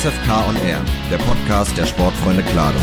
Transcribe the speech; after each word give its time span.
SFK 0.00 0.46
on 0.48 0.54
Air, 0.64 0.80
der 1.10 1.18
Podcast 1.18 1.76
der 1.76 1.84
Sportfreunde 1.84 2.44
Klado. 2.44 2.78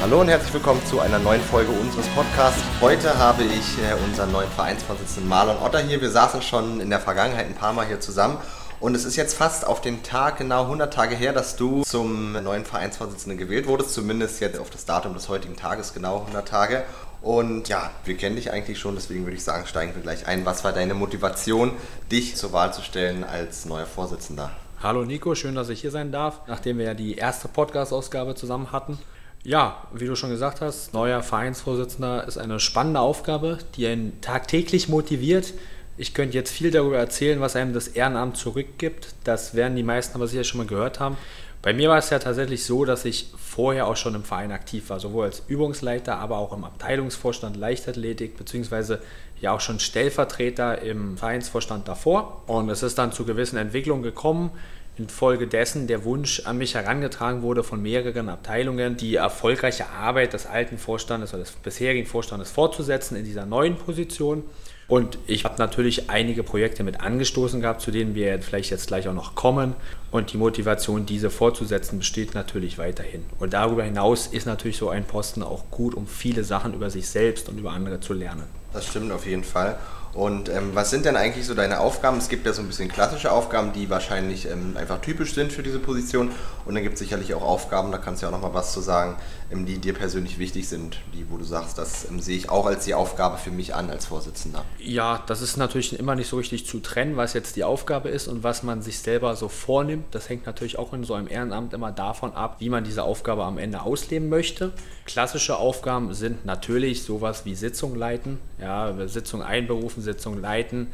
Hallo 0.00 0.22
und 0.22 0.28
herzlich 0.28 0.52
willkommen 0.52 0.84
zu 0.86 0.98
einer 0.98 1.20
neuen 1.20 1.40
Folge 1.40 1.70
unseres 1.70 2.08
Podcasts. 2.08 2.60
Heute 2.80 3.16
habe 3.16 3.44
ich 3.44 3.78
äh, 3.78 3.94
unseren 4.04 4.32
neuen 4.32 4.50
Vereinsvorsitzenden 4.50 5.28
Marlon 5.28 5.56
Otter 5.62 5.78
hier. 5.78 6.00
Wir 6.00 6.10
saßen 6.10 6.42
schon 6.42 6.80
in 6.80 6.90
der 6.90 6.98
Vergangenheit 6.98 7.46
ein 7.46 7.54
paar 7.54 7.72
Mal 7.72 7.86
hier 7.86 8.00
zusammen 8.00 8.38
und 8.78 8.94
es 8.94 9.04
ist 9.04 9.16
jetzt 9.16 9.34
fast 9.34 9.66
auf 9.66 9.80
den 9.80 10.02
Tag, 10.02 10.38
genau 10.38 10.64
100 10.64 10.92
Tage 10.92 11.14
her, 11.14 11.32
dass 11.32 11.56
du 11.56 11.82
zum 11.82 12.32
neuen 12.32 12.64
Vereinsvorsitzenden 12.64 13.38
gewählt 13.38 13.66
wurdest. 13.68 13.94
Zumindest 13.94 14.40
jetzt 14.40 14.58
auf 14.58 14.68
das 14.68 14.84
Datum 14.84 15.14
des 15.14 15.28
heutigen 15.28 15.56
Tages, 15.56 15.94
genau 15.94 16.18
100 16.18 16.46
Tage. 16.46 16.84
Und 17.22 17.68
ja, 17.68 17.90
wir 18.04 18.16
kennen 18.16 18.36
dich 18.36 18.52
eigentlich 18.52 18.78
schon, 18.78 18.94
deswegen 18.94 19.24
würde 19.24 19.36
ich 19.36 19.42
sagen, 19.42 19.66
steigen 19.66 19.94
wir 19.94 20.02
gleich 20.02 20.26
ein. 20.26 20.44
Was 20.44 20.64
war 20.64 20.72
deine 20.72 20.94
Motivation, 20.94 21.72
dich 22.10 22.36
zur 22.36 22.52
Wahl 22.52 22.72
zu 22.72 22.82
stellen 22.82 23.24
als 23.24 23.64
neuer 23.64 23.86
Vorsitzender? 23.86 24.50
Hallo 24.82 25.04
Nico, 25.04 25.34
schön, 25.34 25.54
dass 25.54 25.68
ich 25.68 25.80
hier 25.80 25.90
sein 25.90 26.12
darf, 26.12 26.42
nachdem 26.46 26.78
wir 26.78 26.84
ja 26.84 26.94
die 26.94 27.16
erste 27.16 27.48
Podcast-Ausgabe 27.48 28.34
zusammen 28.34 28.72
hatten. 28.72 28.98
Ja, 29.42 29.82
wie 29.92 30.06
du 30.06 30.16
schon 30.16 30.30
gesagt 30.30 30.60
hast, 30.60 30.92
neuer 30.92 31.22
Vereinsvorsitzender 31.22 32.26
ist 32.26 32.36
eine 32.36 32.60
spannende 32.60 33.00
Aufgabe, 33.00 33.58
die 33.76 33.86
einen 33.86 34.20
tagtäglich 34.20 34.88
motiviert, 34.88 35.54
ich 35.98 36.12
könnte 36.12 36.36
jetzt 36.36 36.52
viel 36.52 36.70
darüber 36.70 36.98
erzählen, 36.98 37.40
was 37.40 37.56
einem 37.56 37.72
das 37.72 37.88
Ehrenamt 37.88 38.36
zurückgibt. 38.36 39.14
Das 39.24 39.54
werden 39.54 39.76
die 39.76 39.82
meisten 39.82 40.14
aber 40.14 40.26
sicher 40.26 40.44
schon 40.44 40.58
mal 40.58 40.66
gehört 40.66 41.00
haben. 41.00 41.16
Bei 41.62 41.72
mir 41.72 41.88
war 41.88 41.98
es 41.98 42.10
ja 42.10 42.18
tatsächlich 42.18 42.64
so, 42.64 42.84
dass 42.84 43.04
ich 43.04 43.32
vorher 43.36 43.86
auch 43.86 43.96
schon 43.96 44.14
im 44.14 44.22
Verein 44.22 44.52
aktiv 44.52 44.88
war, 44.90 45.00
sowohl 45.00 45.24
als 45.24 45.42
Übungsleiter, 45.48 46.18
aber 46.18 46.38
auch 46.38 46.52
im 46.52 46.64
Abteilungsvorstand 46.64 47.56
Leichtathletik, 47.56 48.36
beziehungsweise 48.36 49.00
ja 49.40 49.52
auch 49.52 49.60
schon 49.60 49.80
Stellvertreter 49.80 50.82
im 50.82 51.16
Vereinsvorstand 51.16 51.88
davor. 51.88 52.42
Und 52.46 52.70
es 52.70 52.82
ist 52.82 52.98
dann 52.98 53.12
zu 53.12 53.24
gewissen 53.24 53.56
Entwicklungen 53.56 54.02
gekommen, 54.02 54.50
infolgedessen 54.98 55.86
der 55.86 56.04
Wunsch 56.04 56.42
an 56.44 56.58
mich 56.58 56.74
herangetragen 56.74 57.42
wurde 57.42 57.62
von 57.62 57.82
mehreren 57.82 58.28
Abteilungen, 58.28 58.96
die 58.96 59.16
erfolgreiche 59.16 59.88
Arbeit 59.88 60.32
des 60.32 60.46
alten 60.46 60.78
Vorstandes 60.78 61.34
oder 61.34 61.42
des 61.42 61.52
bisherigen 61.52 62.06
Vorstandes 62.06 62.50
fortzusetzen 62.50 63.16
in 63.16 63.24
dieser 63.24 63.46
neuen 63.46 63.76
Position. 63.76 64.44
Und 64.88 65.18
ich 65.26 65.44
habe 65.44 65.56
natürlich 65.58 66.10
einige 66.10 66.44
Projekte 66.44 66.84
mit 66.84 67.00
angestoßen 67.00 67.60
gehabt, 67.60 67.80
zu 67.80 67.90
denen 67.90 68.14
wir 68.14 68.40
vielleicht 68.40 68.70
jetzt 68.70 68.86
gleich 68.86 69.08
auch 69.08 69.14
noch 69.14 69.34
kommen. 69.34 69.74
Und 70.12 70.32
die 70.32 70.36
Motivation, 70.36 71.06
diese 71.06 71.28
fortzusetzen, 71.28 71.98
besteht 71.98 72.34
natürlich 72.34 72.78
weiterhin. 72.78 73.24
Und 73.40 73.52
darüber 73.52 73.82
hinaus 73.82 74.28
ist 74.28 74.46
natürlich 74.46 74.76
so 74.76 74.88
ein 74.88 75.04
Posten 75.04 75.42
auch 75.42 75.64
gut, 75.72 75.94
um 75.94 76.06
viele 76.06 76.44
Sachen 76.44 76.72
über 76.72 76.88
sich 76.88 77.08
selbst 77.08 77.48
und 77.48 77.58
über 77.58 77.72
andere 77.72 77.98
zu 77.98 78.12
lernen. 78.12 78.44
Das 78.72 78.86
stimmt 78.86 79.10
auf 79.10 79.26
jeden 79.26 79.42
Fall. 79.42 79.76
Und 80.16 80.48
ähm, 80.48 80.70
was 80.72 80.88
sind 80.88 81.04
denn 81.04 81.14
eigentlich 81.14 81.46
so 81.46 81.52
deine 81.52 81.78
Aufgaben? 81.78 82.16
Es 82.16 82.30
gibt 82.30 82.46
ja 82.46 82.54
so 82.54 82.62
ein 82.62 82.68
bisschen 82.68 82.88
klassische 82.88 83.30
Aufgaben, 83.30 83.74
die 83.74 83.90
wahrscheinlich 83.90 84.50
ähm, 84.50 84.74
einfach 84.74 85.02
typisch 85.02 85.34
sind 85.34 85.52
für 85.52 85.62
diese 85.62 85.78
Position. 85.78 86.30
Und 86.64 86.74
dann 86.74 86.82
gibt 86.82 86.94
es 86.94 87.00
sicherlich 87.00 87.34
auch 87.34 87.42
Aufgaben, 87.42 87.92
da 87.92 87.98
kannst 87.98 88.22
du 88.22 88.26
ja 88.26 88.32
auch 88.32 88.40
noch 88.40 88.40
mal 88.40 88.54
was 88.54 88.72
zu 88.72 88.80
sagen, 88.80 89.16
ähm, 89.52 89.66
die 89.66 89.76
dir 89.76 89.92
persönlich 89.92 90.38
wichtig 90.38 90.70
sind, 90.70 90.96
die, 91.12 91.30
wo 91.30 91.36
du 91.36 91.44
sagst, 91.44 91.76
das 91.76 92.08
ähm, 92.08 92.20
sehe 92.20 92.34
ich 92.34 92.48
auch 92.48 92.64
als 92.64 92.86
die 92.86 92.94
Aufgabe 92.94 93.36
für 93.36 93.50
mich 93.50 93.74
an 93.74 93.90
als 93.90 94.06
Vorsitzender. 94.06 94.64
Ja, 94.78 95.22
das 95.26 95.42
ist 95.42 95.58
natürlich 95.58 95.98
immer 95.98 96.14
nicht 96.14 96.28
so 96.28 96.38
richtig 96.38 96.66
zu 96.66 96.80
trennen, 96.80 97.18
was 97.18 97.34
jetzt 97.34 97.54
die 97.56 97.64
Aufgabe 97.64 98.08
ist 98.08 98.26
und 98.26 98.42
was 98.42 98.62
man 98.62 98.80
sich 98.80 99.00
selber 99.00 99.36
so 99.36 99.50
vornimmt. 99.50 100.06
Das 100.12 100.30
hängt 100.30 100.46
natürlich 100.46 100.78
auch 100.78 100.94
in 100.94 101.04
so 101.04 101.12
einem 101.12 101.28
Ehrenamt 101.28 101.74
immer 101.74 101.92
davon 101.92 102.32
ab, 102.32 102.56
wie 102.60 102.70
man 102.70 102.84
diese 102.84 103.02
Aufgabe 103.02 103.44
am 103.44 103.58
Ende 103.58 103.82
ausleben 103.82 104.30
möchte. 104.30 104.72
Klassische 105.04 105.58
Aufgaben 105.58 106.14
sind 106.14 106.46
natürlich 106.46 107.02
sowas 107.04 107.44
wie 107.44 107.54
Sitzung 107.54 107.94
leiten, 107.94 108.38
ja, 108.58 109.06
Sitzung 109.06 109.42
einberufen, 109.42 110.05
Sitzung 110.06 110.40
leiten, 110.40 110.86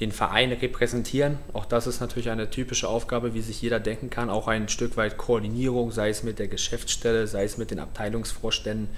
den 0.00 0.10
Verein 0.10 0.50
repräsentieren. 0.52 1.38
Auch 1.52 1.64
das 1.64 1.86
ist 1.86 2.00
natürlich 2.00 2.30
eine 2.30 2.50
typische 2.50 2.88
Aufgabe, 2.88 3.34
wie 3.34 3.40
sich 3.40 3.62
jeder 3.62 3.78
denken 3.78 4.10
kann. 4.10 4.28
Auch 4.28 4.48
ein 4.48 4.68
Stück 4.68 4.96
weit 4.96 5.16
Koordinierung, 5.16 5.92
sei 5.92 6.08
es 6.08 6.24
mit 6.24 6.38
der 6.40 6.48
Geschäftsstelle, 6.48 7.28
sei 7.28 7.44
es 7.44 7.56
mit 7.56 7.70
den 7.70 7.78
Abteilungsvorständen. 7.78 8.88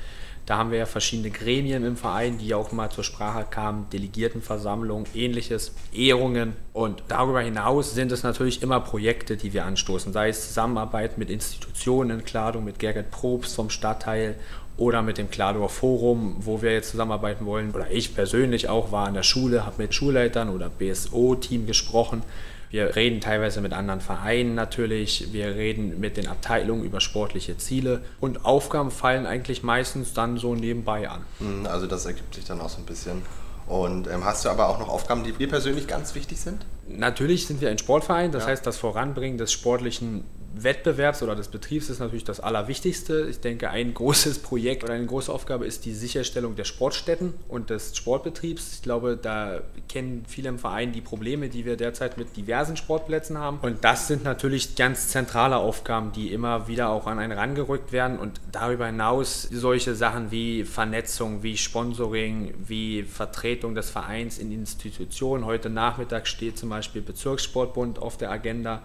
Da 0.49 0.57
haben 0.57 0.71
wir 0.71 0.79
ja 0.79 0.87
verschiedene 0.87 1.31
Gremien 1.31 1.85
im 1.85 1.99
Verein, 1.99 2.39
die 2.39 2.55
auch 2.55 2.73
mal 2.73 2.89
zur 2.89 3.05
Sprache 3.05 3.45
kamen, 3.51 3.91
Delegiertenversammlung, 3.93 5.05
ähnliches, 5.15 5.75
Ehrungen. 5.93 6.55
Und 6.73 7.03
darüber 7.09 7.43
hinaus 7.43 7.95
sind 7.95 8.11
es 8.13 8.23
natürlich 8.23 8.63
immer 8.63 8.81
Projekte, 8.81 9.37
die 9.37 9.53
wir 9.53 9.67
anstoßen, 9.67 10.15
sei 10.15 10.31
es 10.31 10.49
Zusammenarbeit 10.49 11.19
mit 11.19 11.29
Institutionen, 11.29 12.25
Kleidung 12.25 12.65
mit 12.65 12.79
Gerrit 12.79 13.11
Probst 13.11 13.55
vom 13.55 13.69
Stadtteil 13.69 14.37
oder 14.79 15.03
mit 15.03 15.19
dem 15.19 15.29
Klador 15.31 15.69
Forum, 15.69 16.37
wo 16.39 16.63
wir 16.63 16.73
jetzt 16.73 16.91
zusammenarbeiten 16.91 17.45
wollen. 17.45 17.73
Oder 17.75 17.91
ich 17.91 18.15
persönlich 18.15 18.69
auch 18.69 18.93
war 18.93 19.09
an 19.09 19.15
der 19.15 19.25
Schule, 19.25 19.67
habe 19.67 19.83
mit 19.83 19.93
Schulleitern 19.93 20.49
oder 20.49 20.71
BSO-Team 20.71 21.67
gesprochen. 21.67 22.23
Wir 22.71 22.95
reden 22.97 23.21
teilweise 23.21 23.61
mit 23.61 23.73
anderen 23.73 24.01
Vereinen 24.01 24.55
natürlich, 24.55 25.33
wir 25.33 25.57
reden 25.57 25.99
mit 26.01 26.17
den 26.17 26.29
Abteilungen 26.29 26.85
über 26.85 27.01
sportliche 27.01 27.57
Ziele 27.57 28.03
und 28.21 28.45
Aufgaben 28.45 28.91
fallen 28.91 29.27
eigentlich 29.27 29.63
meistens 29.63 30.13
dann 30.13 30.37
so 30.37 30.55
nebenbei 30.55 31.09
an. 31.09 31.23
Hm, 31.39 31.67
also 31.67 31.87
das 31.87 32.05
ergibt 32.05 32.35
sich 32.35 32.45
dann 32.45 32.61
auch 32.61 32.69
so 32.69 32.79
ein 32.79 32.85
bisschen. 32.85 33.23
Und 33.67 34.07
ähm, 34.09 34.25
hast 34.25 34.45
du 34.45 34.51
aber 34.51 34.69
auch 34.69 34.79
noch 34.79 34.89
Aufgaben, 34.89 35.25
die 35.25 35.33
dir 35.33 35.49
persönlich 35.49 35.87
ganz 35.87 36.15
wichtig 36.15 36.41
sind? 36.41 36.65
Natürlich 36.87 37.47
sind 37.47 37.61
wir 37.61 37.71
ein 37.71 37.79
Sportverein, 37.79 38.33
das 38.33 38.45
ja. 38.45 38.51
heißt, 38.51 38.67
das 38.67 38.79
Voranbringen 38.79 39.39
des 39.39 39.53
sportlichen 39.53 40.25
Wettbewerbs 40.55 41.23
oder 41.23 41.37
des 41.37 41.49
Betriebs 41.49 41.91
ist 41.91 41.99
natürlich 41.99 42.25
das 42.25 42.41
Allerwichtigste. 42.41 43.29
Ich 43.29 43.41
denke, 43.41 43.71
ein 43.71 43.95
großes 43.95 44.41
Projekt 44.41 44.83
oder 44.83 44.95
eine 44.95 45.07
große 45.07 45.33
Aufgabe 45.33 45.67
ist 45.67 45.85
die 45.85 45.93
Sicherstellung 45.93 46.57
der 46.57 46.65
Sportstätten 46.65 47.35
und 47.49 47.71
des 47.71 47.97
Sportbetriebs. 47.97 48.75
Ich 48.75 48.83
glaube, 48.83 49.19
da 49.21 49.61
kennen 49.89 50.25
viele 50.27 50.49
im 50.49 50.59
Verein 50.59 50.93
die 50.93 51.01
Probleme, 51.01 51.49
die 51.49 51.65
wir 51.65 51.77
derzeit 51.77 52.17
mit 52.17 52.37
diversen 52.37 52.77
Sportplätzen 52.77 53.39
haben. 53.39 53.59
Und 53.63 53.85
das 53.85 54.09
sind 54.09 54.25
natürlich 54.25 54.75
ganz 54.75 55.09
zentrale 55.09 55.57
Aufgaben, 55.57 56.13
die 56.13 56.33
immer 56.33 56.67
wieder 56.67 56.89
auch 56.89 57.07
an 57.07 57.19
einen 57.19 57.33
rangerückt 57.33 57.93
werden. 57.93 58.19
Und 58.19 58.41
darüber 58.51 58.87
hinaus 58.87 59.43
solche 59.43 59.95
Sachen 59.95 60.31
wie 60.31 60.65
Vernetzung, 60.65 61.43
wie 61.43 61.57
Sponsoring, 61.57 62.55
wie 62.67 63.03
Vertretung 63.03 63.75
des 63.75 63.91
Vereins 63.91 64.39
in 64.39 64.51
Institutionen. 64.51 65.45
Heute 65.45 65.71
Nachmittag 65.71 66.27
steht 66.27 66.59
zum 66.59 66.71
Beispiel 66.71 67.03
Bezirkssportbund 67.03 67.99
auf 67.99 68.17
der 68.17 68.31
Agenda. 68.31 68.83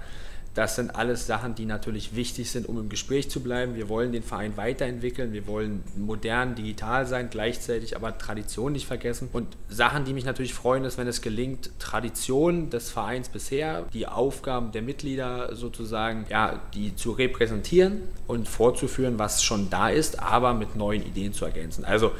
Das 0.53 0.75
sind 0.75 0.95
alles 0.95 1.25
Sachen, 1.25 1.55
die 1.55 1.65
natürlich 1.65 2.15
wichtig 2.15 2.51
sind, 2.51 2.69
um 2.69 2.77
im 2.77 2.89
Gespräch 2.89 3.29
zu 3.29 3.41
bleiben. 3.41 3.75
Wir 3.75 3.89
wollen 3.89 4.11
den 4.11 4.21
Verein 4.21 4.55
weiterentwickeln, 4.55 5.33
wir 5.33 5.47
wollen 5.47 5.83
modern, 5.95 6.53
digital 6.53 7.07
sein, 7.07 7.29
gleichzeitig 7.31 7.95
aber 7.95 8.17
Tradition 8.19 8.73
nicht 8.73 8.85
vergessen. 8.85 9.29
Und 9.33 9.47
Sachen, 9.69 10.05
die 10.05 10.13
mich 10.13 10.25
natürlich 10.25 10.53
freuen, 10.53 10.85
ist, 10.85 10.99
wenn 10.99 11.07
es 11.07 11.21
gelingt, 11.21 11.71
Tradition 11.79 12.69
des 12.69 12.91
Vereins 12.91 13.29
bisher, 13.29 13.85
die 13.93 14.07
Aufgaben 14.07 14.71
der 14.71 14.83
Mitglieder 14.83 15.55
sozusagen, 15.55 16.25
ja, 16.29 16.61
die 16.75 16.95
zu 16.95 17.11
repräsentieren 17.11 18.01
und 18.27 18.47
vorzuführen, 18.47 19.17
was 19.17 19.43
schon 19.43 19.71
da 19.71 19.89
ist, 19.89 20.19
aber 20.19 20.53
mit 20.53 20.75
neuen 20.75 21.03
Ideen 21.03 21.33
zu 21.33 21.45
ergänzen. 21.45 21.83
Also 21.83 22.11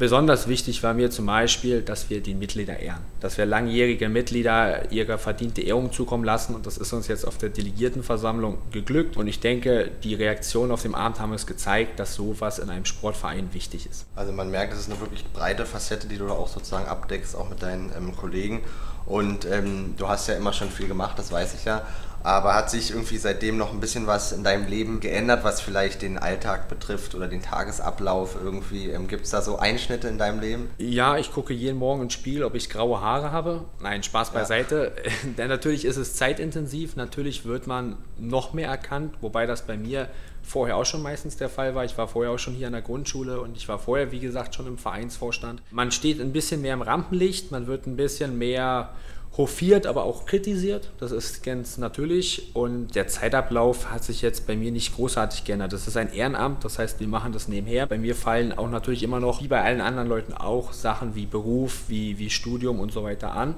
Besonders 0.00 0.48
wichtig 0.48 0.82
war 0.82 0.94
mir 0.94 1.10
zum 1.10 1.26
Beispiel, 1.26 1.82
dass 1.82 2.08
wir 2.08 2.22
die 2.22 2.34
Mitglieder 2.34 2.78
ehren, 2.78 3.02
dass 3.20 3.36
wir 3.36 3.44
langjährige 3.44 4.08
Mitglieder 4.08 4.90
ihre 4.90 5.18
verdiente 5.18 5.60
Ehrung 5.60 5.92
zukommen 5.92 6.24
lassen 6.24 6.54
und 6.54 6.64
das 6.64 6.78
ist 6.78 6.94
uns 6.94 7.06
jetzt 7.06 7.26
auf 7.26 7.36
der 7.36 7.50
Delegiertenversammlung 7.50 8.56
geglückt 8.72 9.18
und 9.18 9.26
ich 9.26 9.40
denke, 9.40 9.90
die 10.02 10.14
Reaktionen 10.14 10.72
auf 10.72 10.80
dem 10.80 10.94
Abend 10.94 11.20
haben 11.20 11.34
es 11.34 11.46
gezeigt, 11.46 12.00
dass 12.00 12.14
sowas 12.14 12.58
in 12.58 12.70
einem 12.70 12.86
Sportverein 12.86 13.52
wichtig 13.52 13.84
ist. 13.84 14.06
Also 14.16 14.32
man 14.32 14.50
merkt, 14.50 14.72
es 14.72 14.80
ist 14.80 14.90
eine 14.90 14.98
wirklich 15.00 15.22
breite 15.34 15.66
Facette, 15.66 16.06
die 16.06 16.16
du 16.16 16.26
da 16.26 16.32
auch 16.32 16.48
sozusagen 16.48 16.86
abdeckst, 16.88 17.36
auch 17.36 17.50
mit 17.50 17.60
deinen 17.62 17.92
ähm, 17.94 18.16
Kollegen 18.16 18.62
und 19.04 19.44
ähm, 19.44 19.96
du 19.98 20.08
hast 20.08 20.28
ja 20.28 20.34
immer 20.34 20.54
schon 20.54 20.70
viel 20.70 20.88
gemacht, 20.88 21.18
das 21.18 21.30
weiß 21.30 21.52
ich 21.52 21.66
ja. 21.66 21.82
Aber 22.22 22.54
hat 22.54 22.70
sich 22.70 22.90
irgendwie 22.90 23.16
seitdem 23.16 23.56
noch 23.56 23.72
ein 23.72 23.80
bisschen 23.80 24.06
was 24.06 24.32
in 24.32 24.44
deinem 24.44 24.66
Leben 24.66 25.00
geändert, 25.00 25.42
was 25.42 25.60
vielleicht 25.60 26.02
den 26.02 26.18
Alltag 26.18 26.68
betrifft 26.68 27.14
oder 27.14 27.28
den 27.28 27.42
Tagesablauf 27.42 28.36
irgendwie? 28.42 28.90
Ähm, 28.90 29.08
Gibt 29.08 29.24
es 29.24 29.30
da 29.30 29.40
so 29.40 29.58
Einschnitte 29.58 30.08
in 30.08 30.18
deinem 30.18 30.40
Leben? 30.40 30.70
Ja, 30.78 31.16
ich 31.16 31.32
gucke 31.32 31.54
jeden 31.54 31.78
Morgen 31.78 32.02
ins 32.02 32.12
Spiel, 32.12 32.44
ob 32.44 32.54
ich 32.54 32.68
graue 32.68 33.00
Haare 33.00 33.32
habe. 33.32 33.64
Nein, 33.80 34.02
Spaß 34.02 34.30
beiseite. 34.30 34.92
Ja. 35.02 35.10
Denn 35.38 35.48
natürlich 35.48 35.84
ist 35.84 35.96
es 35.96 36.14
zeitintensiv. 36.14 36.96
Natürlich 36.96 37.44
wird 37.44 37.66
man 37.66 37.96
noch 38.18 38.52
mehr 38.52 38.68
erkannt, 38.68 39.14
wobei 39.20 39.46
das 39.46 39.66
bei 39.66 39.76
mir 39.76 40.08
vorher 40.42 40.76
auch 40.76 40.84
schon 40.84 41.02
meistens 41.02 41.36
der 41.36 41.48
Fall 41.48 41.74
war. 41.74 41.84
Ich 41.84 41.96
war 41.96 42.08
vorher 42.08 42.32
auch 42.32 42.38
schon 42.38 42.54
hier 42.54 42.66
an 42.66 42.72
der 42.72 42.82
Grundschule 42.82 43.40
und 43.40 43.56
ich 43.56 43.68
war 43.68 43.78
vorher, 43.78 44.12
wie 44.12 44.20
gesagt, 44.20 44.54
schon 44.54 44.66
im 44.66 44.78
Vereinsvorstand. 44.78 45.62
Man 45.70 45.90
steht 45.90 46.20
ein 46.20 46.32
bisschen 46.32 46.62
mehr 46.62 46.74
im 46.74 46.82
Rampenlicht, 46.82 47.50
man 47.50 47.66
wird 47.66 47.86
ein 47.86 47.96
bisschen 47.96 48.38
mehr 48.38 48.90
hofiert, 49.36 49.86
aber 49.86 50.04
auch 50.04 50.26
kritisiert. 50.26 50.90
Das 50.98 51.12
ist 51.12 51.42
ganz 51.42 51.78
natürlich. 51.78 52.54
Und 52.54 52.94
der 52.94 53.06
Zeitablauf 53.08 53.90
hat 53.90 54.04
sich 54.04 54.22
jetzt 54.22 54.46
bei 54.46 54.56
mir 54.56 54.72
nicht 54.72 54.94
großartig 54.96 55.44
geändert. 55.44 55.72
Das 55.72 55.86
ist 55.86 55.96
ein 55.96 56.12
Ehrenamt, 56.12 56.64
das 56.64 56.78
heißt, 56.78 57.00
wir 57.00 57.08
machen 57.08 57.32
das 57.32 57.48
nebenher. 57.48 57.86
Bei 57.86 57.98
mir 57.98 58.14
fallen 58.14 58.52
auch 58.52 58.68
natürlich 58.68 59.02
immer 59.02 59.20
noch, 59.20 59.42
wie 59.42 59.48
bei 59.48 59.62
allen 59.62 59.80
anderen 59.80 60.08
Leuten 60.08 60.34
auch, 60.34 60.72
Sachen 60.72 61.14
wie 61.14 61.26
Beruf, 61.26 61.84
wie, 61.88 62.18
wie 62.18 62.30
Studium 62.30 62.80
und 62.80 62.92
so 62.92 63.04
weiter 63.04 63.32
an. 63.32 63.54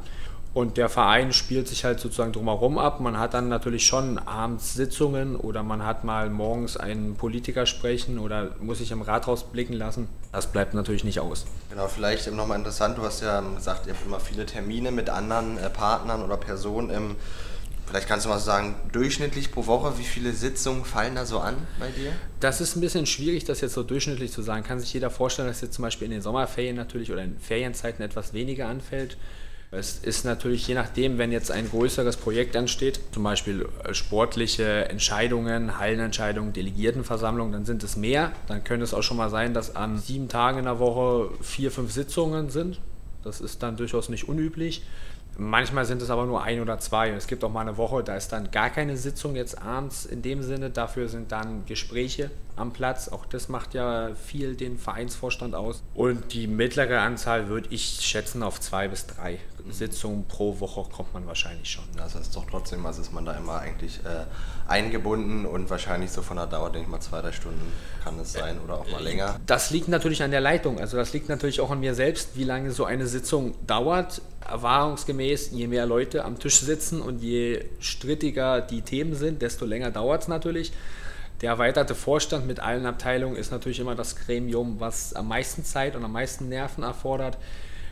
Und 0.54 0.76
der 0.76 0.90
Verein 0.90 1.32
spielt 1.32 1.66
sich 1.66 1.84
halt 1.84 1.98
sozusagen 1.98 2.32
drumherum 2.32 2.76
ab. 2.76 3.00
Man 3.00 3.18
hat 3.18 3.32
dann 3.32 3.48
natürlich 3.48 3.86
schon 3.86 4.18
abends 4.18 4.74
Sitzungen 4.74 5.34
oder 5.34 5.62
man 5.62 5.84
hat 5.84 6.04
mal 6.04 6.28
morgens 6.28 6.76
einen 6.76 7.14
Politiker 7.16 7.64
sprechen 7.64 8.18
oder 8.18 8.54
muss 8.60 8.78
sich 8.78 8.90
im 8.90 9.00
Rathaus 9.00 9.44
blicken 9.44 9.72
lassen. 9.72 10.08
Das 10.30 10.52
bleibt 10.52 10.74
natürlich 10.74 11.04
nicht 11.04 11.20
aus. 11.20 11.46
Genau, 11.70 11.88
vielleicht 11.88 12.30
nochmal 12.32 12.58
interessant, 12.58 12.98
du 12.98 13.02
hast 13.02 13.22
ja 13.22 13.40
gesagt, 13.40 13.86
ihr 13.86 13.94
habt 13.94 14.04
immer 14.04 14.20
viele 14.20 14.44
Termine 14.44 14.90
mit 14.90 15.08
anderen 15.08 15.56
äh, 15.56 15.70
Partnern 15.70 16.22
oder 16.22 16.36
Personen. 16.36 17.16
Vielleicht 17.86 18.08
kannst 18.08 18.26
du 18.26 18.30
mal 18.30 18.38
sagen, 18.38 18.74
durchschnittlich 18.92 19.52
pro 19.52 19.66
Woche, 19.66 19.98
wie 19.98 20.04
viele 20.04 20.32
Sitzungen 20.32 20.84
fallen 20.84 21.14
da 21.14 21.26
so 21.26 21.40
an 21.40 21.56
bei 21.78 21.88
dir? 21.90 22.12
Das 22.40 22.60
ist 22.60 22.76
ein 22.76 22.80
bisschen 22.80 23.06
schwierig, 23.06 23.44
das 23.44 23.60
jetzt 23.60 23.74
so 23.74 23.82
durchschnittlich 23.82 24.32
zu 24.32 24.42
sagen. 24.42 24.64
Kann 24.64 24.80
sich 24.80 24.92
jeder 24.92 25.10
vorstellen, 25.10 25.48
dass 25.48 25.60
jetzt 25.60 25.74
zum 25.74 25.82
Beispiel 25.82 26.06
in 26.06 26.12
den 26.12 26.22
Sommerferien 26.22 26.76
natürlich 26.76 27.10
oder 27.10 27.22
in 27.22 27.38
Ferienzeiten 27.38 28.02
etwas 28.04 28.32
weniger 28.32 28.68
anfällt. 28.68 29.16
Es 29.74 29.96
ist 30.00 30.26
natürlich 30.26 30.68
je 30.68 30.74
nachdem, 30.74 31.16
wenn 31.16 31.32
jetzt 31.32 31.50
ein 31.50 31.70
größeres 31.70 32.18
Projekt 32.18 32.56
ansteht, 32.56 33.00
zum 33.10 33.22
Beispiel 33.22 33.66
äh, 33.84 33.94
sportliche 33.94 34.90
Entscheidungen, 34.90 35.78
Hallenentscheidungen, 35.78 36.52
Delegiertenversammlungen, 36.52 37.54
dann 37.54 37.64
sind 37.64 37.82
es 37.82 37.96
mehr. 37.96 38.32
Dann 38.48 38.64
könnte 38.64 38.84
es 38.84 38.92
auch 38.92 39.02
schon 39.02 39.16
mal 39.16 39.30
sein, 39.30 39.54
dass 39.54 39.74
an 39.74 39.98
sieben 39.98 40.28
Tagen 40.28 40.58
in 40.58 40.64
der 40.66 40.78
Woche 40.78 41.30
vier, 41.40 41.70
fünf 41.70 41.90
Sitzungen 41.90 42.50
sind. 42.50 42.80
Das 43.24 43.40
ist 43.40 43.62
dann 43.62 43.78
durchaus 43.78 44.10
nicht 44.10 44.28
unüblich. 44.28 44.82
Manchmal 45.38 45.84
sind 45.84 46.02
es 46.02 46.10
aber 46.10 46.26
nur 46.26 46.42
ein 46.42 46.60
oder 46.60 46.78
zwei. 46.78 47.10
Es 47.10 47.26
gibt 47.26 47.42
auch 47.44 47.50
mal 47.50 47.62
eine 47.62 47.76
Woche, 47.76 48.04
da 48.04 48.16
ist 48.16 48.32
dann 48.32 48.50
gar 48.50 48.70
keine 48.70 48.96
Sitzung 48.96 49.34
jetzt 49.34 49.60
abends 49.62 50.04
in 50.04 50.22
dem 50.22 50.42
Sinne. 50.42 50.70
Dafür 50.70 51.08
sind 51.08 51.32
dann 51.32 51.64
Gespräche 51.66 52.30
am 52.56 52.72
Platz. 52.72 53.08
Auch 53.08 53.24
das 53.24 53.48
macht 53.48 53.74
ja 53.74 54.10
viel 54.14 54.56
den 54.56 54.78
Vereinsvorstand 54.78 55.54
aus. 55.54 55.82
Und 55.94 56.32
die 56.34 56.46
mittlere 56.46 57.00
Anzahl 57.00 57.48
würde 57.48 57.68
ich 57.70 58.00
schätzen 58.02 58.42
auf 58.42 58.60
zwei 58.60 58.88
bis 58.88 59.06
drei 59.06 59.38
Sitzungen 59.70 60.26
pro 60.26 60.58
Woche 60.60 60.88
kommt 60.90 61.14
man 61.14 61.26
wahrscheinlich 61.26 61.70
schon. 61.70 61.84
Das 61.96 62.14
heißt 62.14 62.34
doch 62.34 62.46
trotzdem, 62.50 62.84
also 62.84 63.00
ist 63.00 63.12
man 63.12 63.24
da 63.24 63.32
immer 63.32 63.58
eigentlich 63.58 64.00
äh, 64.04 64.24
eingebunden 64.70 65.46
und 65.46 65.70
wahrscheinlich 65.70 66.10
so 66.10 66.22
von 66.22 66.36
der 66.36 66.46
Dauer, 66.46 66.70
denke 66.70 66.86
ich 66.86 66.90
mal, 66.90 67.00
zwei, 67.00 67.20
drei 67.20 67.32
Stunden 67.32 67.72
kann 68.02 68.18
es 68.18 68.32
sein 68.32 68.58
oder 68.60 68.78
auch 68.78 68.90
mal 68.90 69.02
länger. 69.02 69.36
Das 69.46 69.70
liegt 69.70 69.88
natürlich 69.88 70.22
an 70.22 70.30
der 70.30 70.40
Leitung. 70.40 70.80
Also 70.80 70.96
das 70.96 71.12
liegt 71.12 71.28
natürlich 71.28 71.60
auch 71.60 71.70
an 71.70 71.80
mir 71.80 71.94
selbst, 71.94 72.36
wie 72.36 72.44
lange 72.44 72.70
so 72.72 72.84
eine 72.84 73.06
Sitzung 73.06 73.54
dauert. 73.66 74.20
Erfahrungsgemäß, 74.48 75.21
je 75.22 75.66
mehr 75.66 75.86
Leute 75.86 76.24
am 76.24 76.38
Tisch 76.38 76.60
sitzen 76.60 77.00
und 77.00 77.22
je 77.22 77.64
strittiger 77.80 78.60
die 78.60 78.82
Themen 78.82 79.14
sind, 79.14 79.42
desto 79.42 79.64
länger 79.64 79.90
dauert 79.90 80.22
es 80.22 80.28
natürlich. 80.28 80.72
Der 81.40 81.50
erweiterte 81.50 81.94
Vorstand 81.94 82.46
mit 82.46 82.60
allen 82.60 82.86
Abteilungen 82.86 83.36
ist 83.36 83.50
natürlich 83.50 83.80
immer 83.80 83.96
das 83.96 84.16
Gremium, 84.16 84.78
was 84.78 85.12
am 85.14 85.28
meisten 85.28 85.64
Zeit 85.64 85.96
und 85.96 86.04
am 86.04 86.12
meisten 86.12 86.48
Nerven 86.48 86.84
erfordert. 86.84 87.36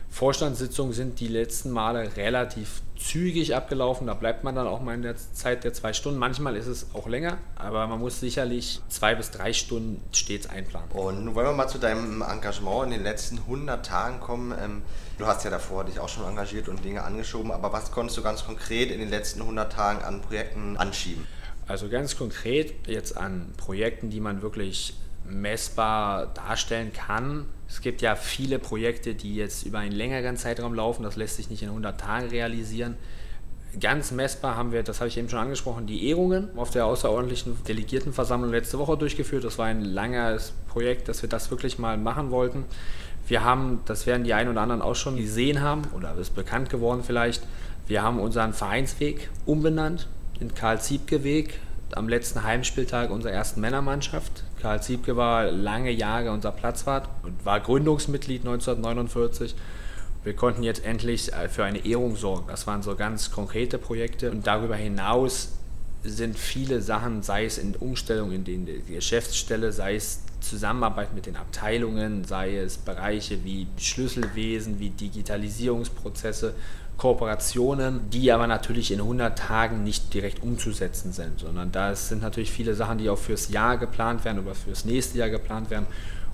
Vorstandssitzungen 0.09 0.91
sind 0.91 1.21
die 1.21 1.29
letzten 1.29 1.71
Male 1.71 2.15
relativ 2.17 2.81
zügig 2.97 3.55
abgelaufen. 3.55 4.07
Da 4.07 4.13
bleibt 4.13 4.43
man 4.43 4.55
dann 4.55 4.67
auch 4.67 4.81
mal 4.81 4.93
in 4.93 5.01
der 5.01 5.15
Zeit 5.15 5.63
der 5.63 5.73
zwei 5.73 5.93
Stunden. 5.93 6.19
Manchmal 6.19 6.57
ist 6.57 6.67
es 6.67 6.87
auch 6.93 7.07
länger, 7.07 7.37
aber 7.55 7.87
man 7.87 7.99
muss 7.99 8.19
sicherlich 8.19 8.81
zwei 8.89 9.15
bis 9.15 9.31
drei 9.31 9.53
Stunden 9.53 10.03
stets 10.11 10.49
einplanen. 10.49 10.91
Und 10.91 11.25
nun 11.25 11.33
wollen 11.33 11.47
wir 11.47 11.53
mal 11.53 11.69
zu 11.69 11.77
deinem 11.77 12.21
Engagement 12.21 12.85
in 12.85 12.91
den 12.91 13.03
letzten 13.03 13.37
100 13.37 13.85
Tagen 13.85 14.19
kommen. 14.19 14.83
Du 15.21 15.27
hast 15.27 15.43
ja 15.43 15.51
davor 15.51 15.83
dich 15.83 15.99
auch 15.99 16.09
schon 16.09 16.25
engagiert 16.25 16.67
und 16.67 16.83
Dinge 16.83 17.03
angeschoben, 17.03 17.51
aber 17.51 17.71
was 17.71 17.91
konntest 17.91 18.17
du 18.17 18.23
ganz 18.23 18.43
konkret 18.43 18.89
in 18.89 18.99
den 18.99 19.11
letzten 19.11 19.41
100 19.41 19.71
Tagen 19.71 20.03
an 20.03 20.19
Projekten 20.19 20.77
anschieben? 20.77 21.27
Also 21.67 21.89
ganz 21.89 22.17
konkret 22.17 22.87
jetzt 22.87 23.15
an 23.15 23.53
Projekten, 23.55 24.09
die 24.09 24.19
man 24.19 24.41
wirklich 24.41 24.95
messbar 25.23 26.25
darstellen 26.33 26.91
kann. 26.91 27.45
Es 27.69 27.81
gibt 27.81 28.01
ja 28.01 28.15
viele 28.15 28.57
Projekte, 28.57 29.13
die 29.13 29.35
jetzt 29.35 29.63
über 29.63 29.77
einen 29.77 29.91
längeren 29.91 30.37
Zeitraum 30.37 30.73
laufen. 30.73 31.03
Das 31.03 31.17
lässt 31.17 31.35
sich 31.35 31.51
nicht 31.51 31.61
in 31.61 31.69
100 31.69 32.01
Tagen 32.01 32.29
realisieren. 32.29 32.97
Ganz 33.79 34.09
messbar 34.09 34.55
haben 34.55 34.71
wir, 34.71 34.81
das 34.81 35.01
habe 35.01 35.07
ich 35.07 35.17
eben 35.17 35.29
schon 35.29 35.37
angesprochen, 35.37 35.85
die 35.85 36.09
Ehrungen 36.09 36.49
auf 36.57 36.71
der 36.71 36.87
außerordentlichen 36.87 37.63
Delegiertenversammlung 37.63 38.49
letzte 38.49 38.79
Woche 38.79 38.97
durchgeführt. 38.97 39.43
Das 39.43 39.59
war 39.59 39.67
ein 39.67 39.85
langes 39.85 40.53
Projekt, 40.67 41.09
dass 41.09 41.21
wir 41.21 41.29
das 41.29 41.51
wirklich 41.51 41.77
mal 41.77 41.99
machen 41.99 42.31
wollten. 42.31 42.65
Wir 43.31 43.45
haben, 43.45 43.79
das 43.85 44.07
werden 44.07 44.25
die 44.25 44.33
einen 44.33 44.49
oder 44.49 44.59
anderen 44.59 44.81
auch 44.81 44.95
schon 44.95 45.15
gesehen 45.15 45.61
haben 45.61 45.83
oder 45.95 46.13
ist 46.15 46.35
bekannt 46.35 46.69
geworden 46.69 47.01
vielleicht, 47.01 47.41
wir 47.87 48.03
haben 48.03 48.19
unseren 48.19 48.51
Vereinsweg 48.51 49.29
umbenannt 49.45 50.09
in 50.41 50.53
Karl-Ziebke-Weg 50.53 51.57
am 51.93 52.09
letzten 52.09 52.43
Heimspieltag 52.43 53.09
unserer 53.09 53.31
ersten 53.31 53.61
Männermannschaft. 53.61 54.43
Karl 54.61 54.83
Ziebke 54.83 55.15
war 55.15 55.49
lange 55.49 55.91
Jahre 55.91 56.31
unser 56.31 56.51
Platzwart 56.51 57.07
und 57.23 57.45
war 57.45 57.61
Gründungsmitglied 57.61 58.41
1949. 58.41 59.55
Wir 60.25 60.35
konnten 60.35 60.63
jetzt 60.63 60.83
endlich 60.83 61.31
äh, 61.31 61.47
für 61.47 61.63
eine 61.63 61.85
Ehrung 61.85 62.17
sorgen. 62.17 62.47
Das 62.49 62.67
waren 62.67 62.83
so 62.83 62.97
ganz 62.97 63.31
konkrete 63.31 63.77
Projekte 63.77 64.29
und 64.29 64.45
darüber 64.45 64.75
hinaus 64.75 65.53
sind 66.03 66.37
viele 66.37 66.81
Sachen, 66.81 67.23
sei 67.23 67.45
es 67.45 67.57
in 67.57 67.77
Umstellung 67.77 68.33
in 68.33 68.43
die 68.43 68.83
Geschäftsstelle, 68.89 69.71
sei 69.71 69.95
es 69.95 70.19
Zusammenarbeit 70.41 71.13
mit 71.13 71.25
den 71.25 71.35
Abteilungen, 71.35 72.25
sei 72.25 72.57
es 72.57 72.77
Bereiche 72.77 73.43
wie 73.43 73.67
Schlüsselwesen, 73.77 74.79
wie 74.79 74.89
Digitalisierungsprozesse, 74.89 76.55
Kooperationen, 76.97 78.09
die 78.11 78.31
aber 78.31 78.45
natürlich 78.45 78.91
in 78.91 78.99
100 78.99 79.37
Tagen 79.37 79.83
nicht 79.83 80.13
direkt 80.13 80.43
umzusetzen 80.43 81.11
sind, 81.13 81.39
sondern 81.39 81.71
da 81.71 81.95
sind 81.95 82.21
natürlich 82.21 82.51
viele 82.51 82.75
Sachen, 82.75 82.99
die 82.99 83.09
auch 83.09 83.17
fürs 83.17 83.49
Jahr 83.49 83.77
geplant 83.77 84.23
werden 84.23 84.43
oder 84.43 84.53
fürs 84.53 84.85
nächste 84.85 85.17
Jahr 85.17 85.29
geplant 85.29 85.71
werden. 85.71 85.87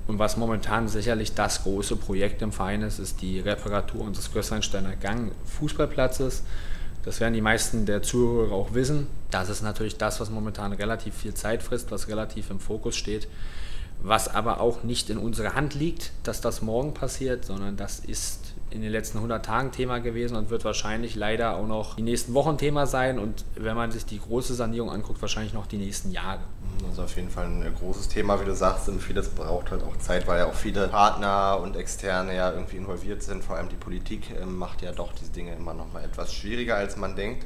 Und 0.08 0.20
was 0.20 0.36
momentan 0.36 0.90
sicherlich 0.90 1.34
das 1.34 1.64
große 1.64 1.96
Projekt 1.96 2.42
im 2.42 2.52
Verein 2.52 2.82
ist, 2.82 3.00
ist 3.00 3.22
die 3.22 3.40
Reparatur 3.40 4.02
unseres 4.02 4.34
Gössersteiner 4.34 4.96
Gang 4.96 5.32
Fußballplatzes. 5.46 6.44
Das 7.04 7.22
werden 7.22 7.34
die 7.34 7.42
meisten 7.42 7.86
der 7.86 8.02
Zuhörer 8.02 8.54
auch 8.54 8.74
wissen. 8.74 9.08
Das 9.32 9.48
ist 9.48 9.62
natürlich 9.62 9.98
das, 9.98 10.20
was 10.20 10.30
momentan 10.30 10.74
relativ 10.74 11.16
viel 11.16 11.34
Zeit 11.34 11.64
frisst, 11.64 11.92
was 11.92 12.10
relativ 12.10 12.50
im 12.50 12.60
Fokus 12.60 12.98
steht 12.98 13.30
was 14.02 14.28
aber 14.28 14.62
auch 14.62 14.84
nicht 14.84 15.10
in 15.10 15.18
unserer 15.18 15.56
Hand 15.56 15.74
liegt, 15.74 16.12
dass 16.24 16.42
das 16.42 16.62
morgen 16.62 16.94
passiert, 16.94 17.46
sondern 17.46 17.78
das 17.78 18.00
ist 18.00 18.54
in 18.70 18.82
den 18.82 18.92
letzten 18.92 19.18
100 19.18 19.46
Tagen 19.46 19.72
Thema 19.72 20.00
gewesen 20.00 20.36
und 20.36 20.50
wird 20.50 20.66
wahrscheinlich 20.66 21.16
leider 21.16 21.56
auch 21.56 21.68
noch 21.68 21.96
die 21.96 22.02
nächsten 22.02 22.34
Wochen 22.34 22.58
Thema 22.58 22.86
sein 22.86 23.18
und 23.18 23.46
wenn 23.56 23.76
man 23.76 23.92
sich 23.92 24.06
die 24.06 24.20
große 24.20 24.54
Sanierung 24.54 24.92
anguckt, 24.92 25.22
wahrscheinlich 25.22 25.54
noch 25.54 25.68
die 25.68 25.78
nächsten 25.78 26.12
Jahre. 26.12 26.42
Also 26.88 27.04
auf 27.04 27.16
jeden 27.16 27.30
Fall 27.30 27.46
ein 27.46 27.74
großes 27.80 28.10
Thema, 28.10 28.40
wie 28.42 28.46
du 28.46 28.54
sagst, 28.54 28.90
und 28.90 29.02
vieles 29.02 29.30
braucht 29.30 29.72
halt 29.72 29.84
auch 29.84 29.98
Zeit, 29.98 30.28
weil 30.28 30.40
ja 30.40 30.46
auch 30.48 30.54
viele 30.54 30.88
Partner 30.90 31.60
und 31.62 31.76
Externe 31.76 32.36
ja 32.36 32.52
irgendwie 32.52 32.78
involviert 32.78 33.24
sind. 33.24 33.44
Vor 33.44 33.56
allem 33.56 33.70
die 33.70 33.76
Politik 33.76 34.32
ähm, 34.40 34.58
macht 34.58 34.82
ja 34.82 34.92
doch 34.92 35.14
diese 35.14 35.32
Dinge 35.32 35.56
immer 35.56 35.74
noch 35.74 35.92
mal 35.92 36.04
etwas 36.04 36.34
schwieriger, 36.34 36.76
als 36.76 36.98
man 36.98 37.16
denkt. 37.16 37.46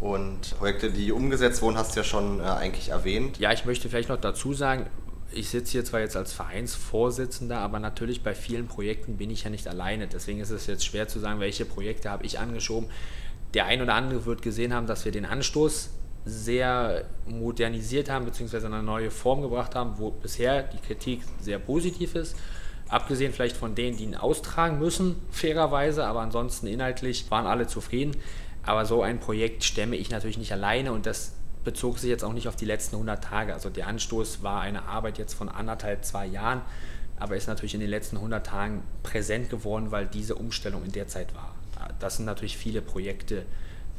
Und 0.00 0.56
Projekte, 0.58 0.90
die 0.90 1.12
umgesetzt 1.12 1.62
wurden, 1.62 1.76
hast 1.76 1.94
du 1.94 2.00
ja 2.00 2.04
schon 2.04 2.40
äh, 2.40 2.44
eigentlich 2.44 2.88
erwähnt. 2.88 3.38
Ja, 3.38 3.52
ich 3.52 3.64
möchte 3.64 3.88
vielleicht 3.88 4.08
noch 4.08 4.20
dazu 4.20 4.52
sagen, 4.54 4.86
ich 5.34 5.50
sitze 5.50 5.72
hier 5.72 5.84
zwar 5.84 6.00
jetzt 6.00 6.16
als 6.16 6.32
Vereinsvorsitzender, 6.32 7.58
aber 7.58 7.78
natürlich 7.78 8.22
bei 8.22 8.34
vielen 8.34 8.66
Projekten 8.66 9.16
bin 9.16 9.30
ich 9.30 9.44
ja 9.44 9.50
nicht 9.50 9.66
alleine. 9.68 10.08
Deswegen 10.08 10.40
ist 10.40 10.50
es 10.50 10.66
jetzt 10.66 10.84
schwer 10.84 11.08
zu 11.08 11.18
sagen, 11.18 11.40
welche 11.40 11.64
Projekte 11.64 12.10
habe 12.10 12.24
ich 12.24 12.38
angeschoben. 12.38 12.88
Der 13.54 13.66
ein 13.66 13.82
oder 13.82 13.94
andere 13.94 14.24
wird 14.24 14.42
gesehen 14.42 14.72
haben, 14.72 14.86
dass 14.86 15.04
wir 15.04 15.12
den 15.12 15.24
Anstoß 15.24 15.90
sehr 16.24 17.04
modernisiert 17.26 18.08
haben, 18.08 18.24
beziehungsweise 18.24 18.66
eine 18.66 18.82
neue 18.82 19.10
Form 19.10 19.42
gebracht 19.42 19.74
haben, 19.74 19.98
wo 19.98 20.10
bisher 20.10 20.62
die 20.62 20.78
Kritik 20.78 21.22
sehr 21.40 21.58
positiv 21.58 22.14
ist. 22.14 22.36
Abgesehen 22.88 23.32
vielleicht 23.32 23.56
von 23.56 23.74
denen, 23.74 23.96
die 23.96 24.04
ihn 24.04 24.14
austragen 24.14 24.78
müssen, 24.78 25.16
fairerweise, 25.30 26.06
aber 26.06 26.20
ansonsten 26.20 26.66
inhaltlich 26.66 27.30
waren 27.30 27.46
alle 27.46 27.66
zufrieden. 27.66 28.16
Aber 28.64 28.86
so 28.86 29.02
ein 29.02 29.18
Projekt 29.18 29.64
stemme 29.64 29.96
ich 29.96 30.10
natürlich 30.10 30.38
nicht 30.38 30.52
alleine 30.52 30.92
und 30.92 31.06
das 31.06 31.32
bezog 31.64 31.98
sich 31.98 32.10
jetzt 32.10 32.24
auch 32.24 32.32
nicht 32.32 32.48
auf 32.48 32.56
die 32.56 32.64
letzten 32.64 32.96
100 32.96 33.22
Tage. 33.22 33.54
Also 33.54 33.70
der 33.70 33.86
Anstoß 33.86 34.42
war 34.42 34.60
eine 34.60 34.84
Arbeit 34.84 35.18
jetzt 35.18 35.34
von 35.34 35.48
anderthalb, 35.48 36.04
zwei 36.04 36.26
Jahren, 36.26 36.62
aber 37.18 37.36
ist 37.36 37.46
natürlich 37.46 37.74
in 37.74 37.80
den 37.80 37.90
letzten 37.90 38.16
100 38.16 38.46
Tagen 38.46 38.82
präsent 39.02 39.50
geworden, 39.50 39.90
weil 39.90 40.06
diese 40.06 40.34
Umstellung 40.34 40.84
in 40.84 40.92
der 40.92 41.08
Zeit 41.08 41.34
war. 41.34 41.54
Das 41.98 42.16
sind 42.16 42.26
natürlich 42.26 42.56
viele 42.56 42.82
Projekte 42.82 43.44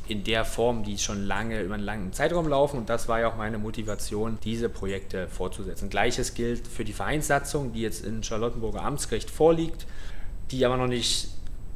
in 0.07 0.23
der 0.23 0.43
Form, 0.43 0.83
die 0.83 0.97
schon 0.97 1.25
lange 1.25 1.61
über 1.61 1.75
einen 1.75 1.83
langen 1.83 2.11
Zeitraum 2.11 2.47
laufen 2.47 2.77
und 2.77 2.89
das 2.89 3.07
war 3.07 3.21
ja 3.21 3.29
auch 3.29 3.37
meine 3.37 3.57
Motivation, 3.57 4.37
diese 4.43 4.67
Projekte 4.67 5.27
fortzusetzen. 5.29 5.89
Gleiches 5.89 6.33
gilt 6.33 6.67
für 6.67 6.83
die 6.83 6.91
Vereinssatzung, 6.91 7.71
die 7.71 7.81
jetzt 7.81 8.05
in 8.05 8.21
Charlottenburger 8.21 8.83
Amtsgericht 8.83 9.29
vorliegt, 9.29 9.85
die 10.51 10.65
aber 10.65 10.75
noch 10.75 10.87
nicht 10.87 11.29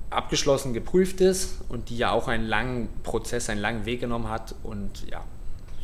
abgeschlossen 0.10 0.74
geprüft 0.74 1.22
ist 1.22 1.62
und 1.70 1.89
die 1.89 1.98
ja 1.98 2.12
auch 2.12 2.27
einen 2.27 2.46
langen 2.46 2.89
Prozess, 3.03 3.50
einen 3.50 3.62
langen 3.62 3.86
Weg 3.86 4.01
genommen 4.01 4.29
hat 4.29 4.56
und 4.63 5.10
ja, 5.10 5.24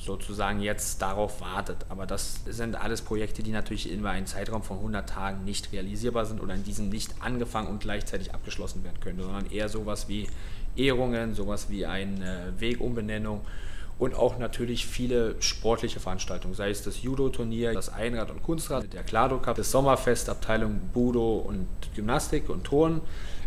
sozusagen 0.04 0.62
jetzt 0.62 1.02
darauf 1.02 1.42
wartet. 1.42 1.78
Aber 1.90 2.06
das 2.06 2.42
sind 2.46 2.76
alles 2.76 3.02
Projekte, 3.02 3.44
die 3.44 3.52
natürlich 3.52 3.92
in 3.92 4.06
einem 4.06 4.26
Zeitraum 4.26 4.64
von 4.64 4.78
100 4.78 5.10
Tagen 5.10 5.44
nicht 5.44 5.72
realisierbar 5.72 6.26
sind 6.26 6.42
oder 6.42 6.54
in 6.54 6.64
diesem 6.64 6.90
nicht 6.90 7.14
angefangen 7.22 7.68
und 7.68 7.80
gleichzeitig 7.80 8.34
abgeschlossen 8.34 8.84
werden 8.84 9.00
können, 9.00 9.20
sondern 9.20 9.52
eher 9.52 9.70
sowas 9.70 10.08
wie 10.08 10.28
Ehrungen, 10.76 11.36
sowas 11.36 11.70
wie 11.70 11.86
eine 11.86 12.54
Wegumbenennung 12.58 13.42
und 14.00 14.16
auch 14.16 14.40
natürlich 14.40 14.86
viele 14.86 15.42
sportliche 15.42 16.00
Veranstaltungen, 16.00 16.56
sei 16.56 16.70
es 16.70 16.84
das 16.84 17.04
Judo-Turnier, 17.04 17.74
das 17.74 17.90
Einrad- 17.90 18.32
und 18.32 18.42
Kunstrad, 18.44 18.92
der 18.92 19.04
Klado 19.04 19.38
Cup, 19.38 19.56
das 19.56 19.72
Sommerfest, 19.72 20.30
Abteilung 20.30 20.80
Budo 20.94 21.38
und 21.38 21.68
Gymnastik 21.96 22.50
und 22.50 22.64
Turnen 22.64 23.02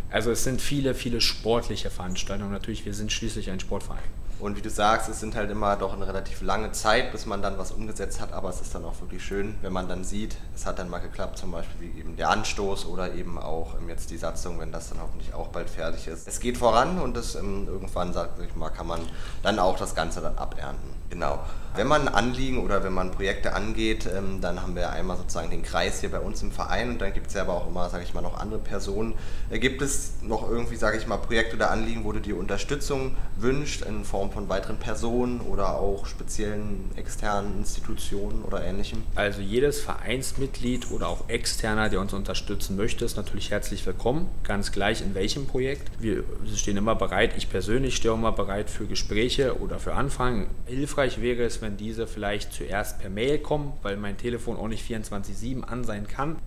Also 0.09 0.31
es 0.31 0.43
sind 0.43 0.61
viele, 0.61 0.93
viele 0.93 1.19
sportliche 1.21 1.89
Veranstaltungen. 1.89 2.51
Natürlich, 2.51 2.85
wir 2.85 2.93
sind 2.93 3.11
schließlich 3.11 3.49
ein 3.49 3.59
Sportverein. 3.59 3.99
Und 4.39 4.55
wie 4.55 4.61
du 4.61 4.69
sagst, 4.69 5.09
es 5.09 5.19
sind 5.19 5.35
halt 5.35 5.49
immer 5.49 5.75
doch 5.77 5.93
eine 5.93 6.07
relativ 6.07 6.41
lange 6.41 6.71
Zeit, 6.71 7.11
bis 7.11 7.25
man 7.25 7.41
dann 7.41 7.57
was 7.57 7.71
umgesetzt 7.71 8.21
hat, 8.21 8.33
aber 8.33 8.49
es 8.49 8.61
ist 8.61 8.73
dann 8.75 8.85
auch 8.85 9.01
wirklich 9.01 9.25
schön, 9.25 9.55
wenn 9.63 9.73
man 9.73 9.89
dann 9.89 10.03
sieht, 10.03 10.35
es 10.55 10.67
hat 10.67 10.77
dann 10.77 10.89
mal 10.89 10.99
geklappt, 10.99 11.39
zum 11.39 11.51
Beispiel 11.51 11.91
wie 11.91 11.99
eben 11.99 12.15
der 12.17 12.29
Anstoß 12.29 12.85
oder 12.85 13.15
eben 13.15 13.39
auch 13.39 13.73
jetzt 13.87 14.11
die 14.11 14.17
Satzung, 14.17 14.59
wenn 14.59 14.71
das 14.71 14.89
dann 14.89 15.01
hoffentlich 15.01 15.33
auch 15.33 15.47
bald 15.47 15.71
fertig 15.71 16.07
ist. 16.07 16.27
Es 16.27 16.39
geht 16.39 16.59
voran 16.59 16.99
und 16.99 17.17
das 17.17 17.33
ähm, 17.33 17.65
irgendwann, 17.67 18.13
sag 18.13 18.29
ich 18.47 18.55
mal, 18.55 18.69
kann 18.69 18.85
man 18.85 19.01
dann 19.41 19.57
auch 19.57 19.79
das 19.79 19.95
Ganze 19.95 20.21
dann 20.21 20.37
abernten. 20.37 20.91
Genau. 21.09 21.39
Wenn 21.77 21.87
man 21.87 22.07
Anliegen 22.07 22.57
oder 22.57 22.83
wenn 22.83 22.93
man 22.93 23.11
Projekte 23.11 23.53
angeht, 23.53 24.09
ähm, 24.11 24.41
dann 24.41 24.63
haben 24.63 24.75
wir 24.75 24.89
einmal 24.89 25.15
sozusagen 25.15 25.51
den 25.51 25.61
Kreis 25.61 25.99
hier 25.99 26.09
bei 26.09 26.19
uns 26.19 26.41
im 26.41 26.51
Verein 26.51 26.89
und 26.89 26.99
dann 26.99 27.13
gibt 27.13 27.27
es 27.27 27.35
ja 27.35 27.43
aber 27.43 27.53
auch 27.53 27.67
immer, 27.67 27.87
sage 27.91 28.03
ich 28.03 28.15
mal, 28.15 28.21
noch 28.21 28.39
andere 28.39 28.59
Personen. 28.59 29.13
Äh, 29.51 29.59
gibt 29.59 29.83
es 29.83 30.13
noch 30.23 30.49
irgendwie, 30.49 30.75
sage 30.75 30.97
ich 30.97 31.05
mal, 31.05 31.17
Projekte 31.17 31.55
oder 31.55 31.69
Anliegen, 31.69 32.03
wo 32.03 32.11
du 32.13 32.19
dir 32.19 32.35
Unterstützung 32.35 33.15
wünscht 33.35 33.83
in 33.83 34.05
Form 34.05 34.31
von 34.31 34.49
weiteren 34.49 34.77
Personen 34.77 35.39
oder 35.39 35.77
auch 35.77 36.07
speziellen 36.07 36.89
externen 36.95 37.59
Institutionen 37.59 38.41
oder 38.41 38.63
ähnlichem? 38.63 39.03
Also 39.13 39.41
jedes 39.41 39.79
Vereinsmitglied 39.79 40.89
oder 40.89 41.07
auch 41.09 41.29
externer, 41.29 41.89
der 41.89 42.01
uns 42.01 42.11
unterstützen 42.11 42.75
möchte, 42.75 43.05
ist 43.05 43.17
natürlich 43.17 43.51
herzlich 43.51 43.85
willkommen, 43.85 44.27
ganz 44.43 44.71
gleich 44.71 45.03
in 45.03 45.13
welchem 45.13 45.45
Projekt. 45.45 45.91
Wir 45.99 46.23
stehen 46.55 46.77
immer 46.77 46.95
bereit, 46.95 47.33
ich 47.37 47.51
persönlich 47.51 47.95
stehe 47.95 48.15
immer 48.15 48.31
bereit 48.31 48.71
für 48.71 48.87
Gespräche 48.87 49.59
oder 49.59 49.77
für 49.77 49.93
Anfragen. 49.93 50.47
Hilfreich 50.65 51.21
wäre 51.21 51.43
es, 51.43 51.61
wenn 51.61 51.66
wenn 51.67 51.75
diese 51.75 52.07
vielleicht 52.07 52.53
zuerst 52.53 52.99
per 52.99 53.09
Mail 53.09 53.39
kommen, 53.39 53.73
weil 53.81 53.97
mein 53.97 54.17
Telefon 54.17 54.55
auch 54.55 54.69
nicht 54.69 54.89
24-7 54.89 55.63
an 55.63 55.83
sein 55.83 56.07
kann. 56.07 56.37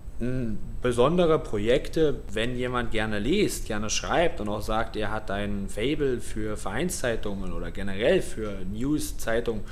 Besondere 0.81 1.37
Projekte, 1.37 2.21
wenn 2.31 2.55
jemand 2.55 2.91
gerne 2.91 3.19
liest, 3.19 3.67
gerne 3.67 3.91
schreibt 3.91 4.41
und 4.41 4.49
auch 4.49 4.61
sagt, 4.61 4.95
er 4.95 5.11
hat 5.11 5.29
ein 5.29 5.67
Fable 5.69 6.19
für 6.19 6.57
Vereinszeitungen 6.57 7.53
oder 7.53 7.69
generell 7.69 8.21
für 8.21 8.57
News-Zeitungen, 8.71 9.63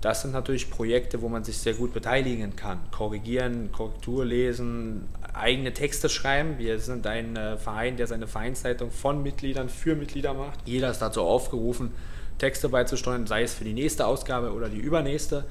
das 0.00 0.22
sind 0.22 0.32
natürlich 0.32 0.70
Projekte, 0.70 1.20
wo 1.22 1.28
man 1.28 1.42
sich 1.42 1.56
sehr 1.58 1.74
gut 1.74 1.92
beteiligen 1.92 2.54
kann. 2.54 2.78
Korrigieren, 2.90 3.72
Korrektur 3.72 4.24
lesen, 4.24 5.08
eigene 5.32 5.72
Texte 5.72 6.08
schreiben. 6.08 6.58
Wir 6.58 6.78
sind 6.78 7.06
ein 7.06 7.34
äh, 7.36 7.56
Verein, 7.56 7.96
der 7.96 8.06
seine 8.06 8.26
Vereinszeitung 8.26 8.90
von 8.90 9.22
Mitgliedern 9.22 9.68
für 9.68 9.96
Mitglieder 9.96 10.34
macht. 10.34 10.60
Jeder 10.66 10.90
ist 10.90 11.00
dazu 11.00 11.22
aufgerufen, 11.22 11.92
Texte 12.38 12.68
beizusteuern, 12.68 13.26
sei 13.26 13.42
es 13.42 13.54
für 13.54 13.64
die 13.64 13.72
nächste 13.72 14.06
Ausgabe 14.06 14.52
oder 14.52 14.68
die 14.68 14.78
übernächste. 14.78 15.44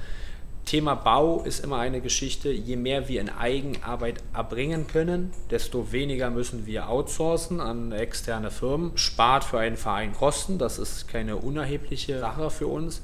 Thema 0.66 0.96
Bau 0.96 1.44
ist 1.44 1.64
immer 1.64 1.78
eine 1.78 2.02
Geschichte, 2.02 2.50
je 2.50 2.76
mehr 2.76 3.08
wir 3.08 3.22
in 3.22 3.30
Eigenarbeit 3.30 4.24
erbringen 4.34 4.88
können, 4.88 5.32
desto 5.52 5.92
weniger 5.92 6.32
müssen 6.32 6.66
wir 6.66 6.90
outsourcen 6.90 7.62
an 7.62 7.92
externe 7.92 8.50
Firmen. 8.50 8.92
Spart 8.98 9.44
für 9.44 9.60
einen 9.60 9.78
Verein 9.78 10.14
Kosten, 10.14 10.58
das 10.58 10.80
ist 10.80 11.08
keine 11.08 11.38
unerhebliche 11.38 12.20
Sache 12.20 12.50
für 12.50 12.68
uns. 12.68 13.04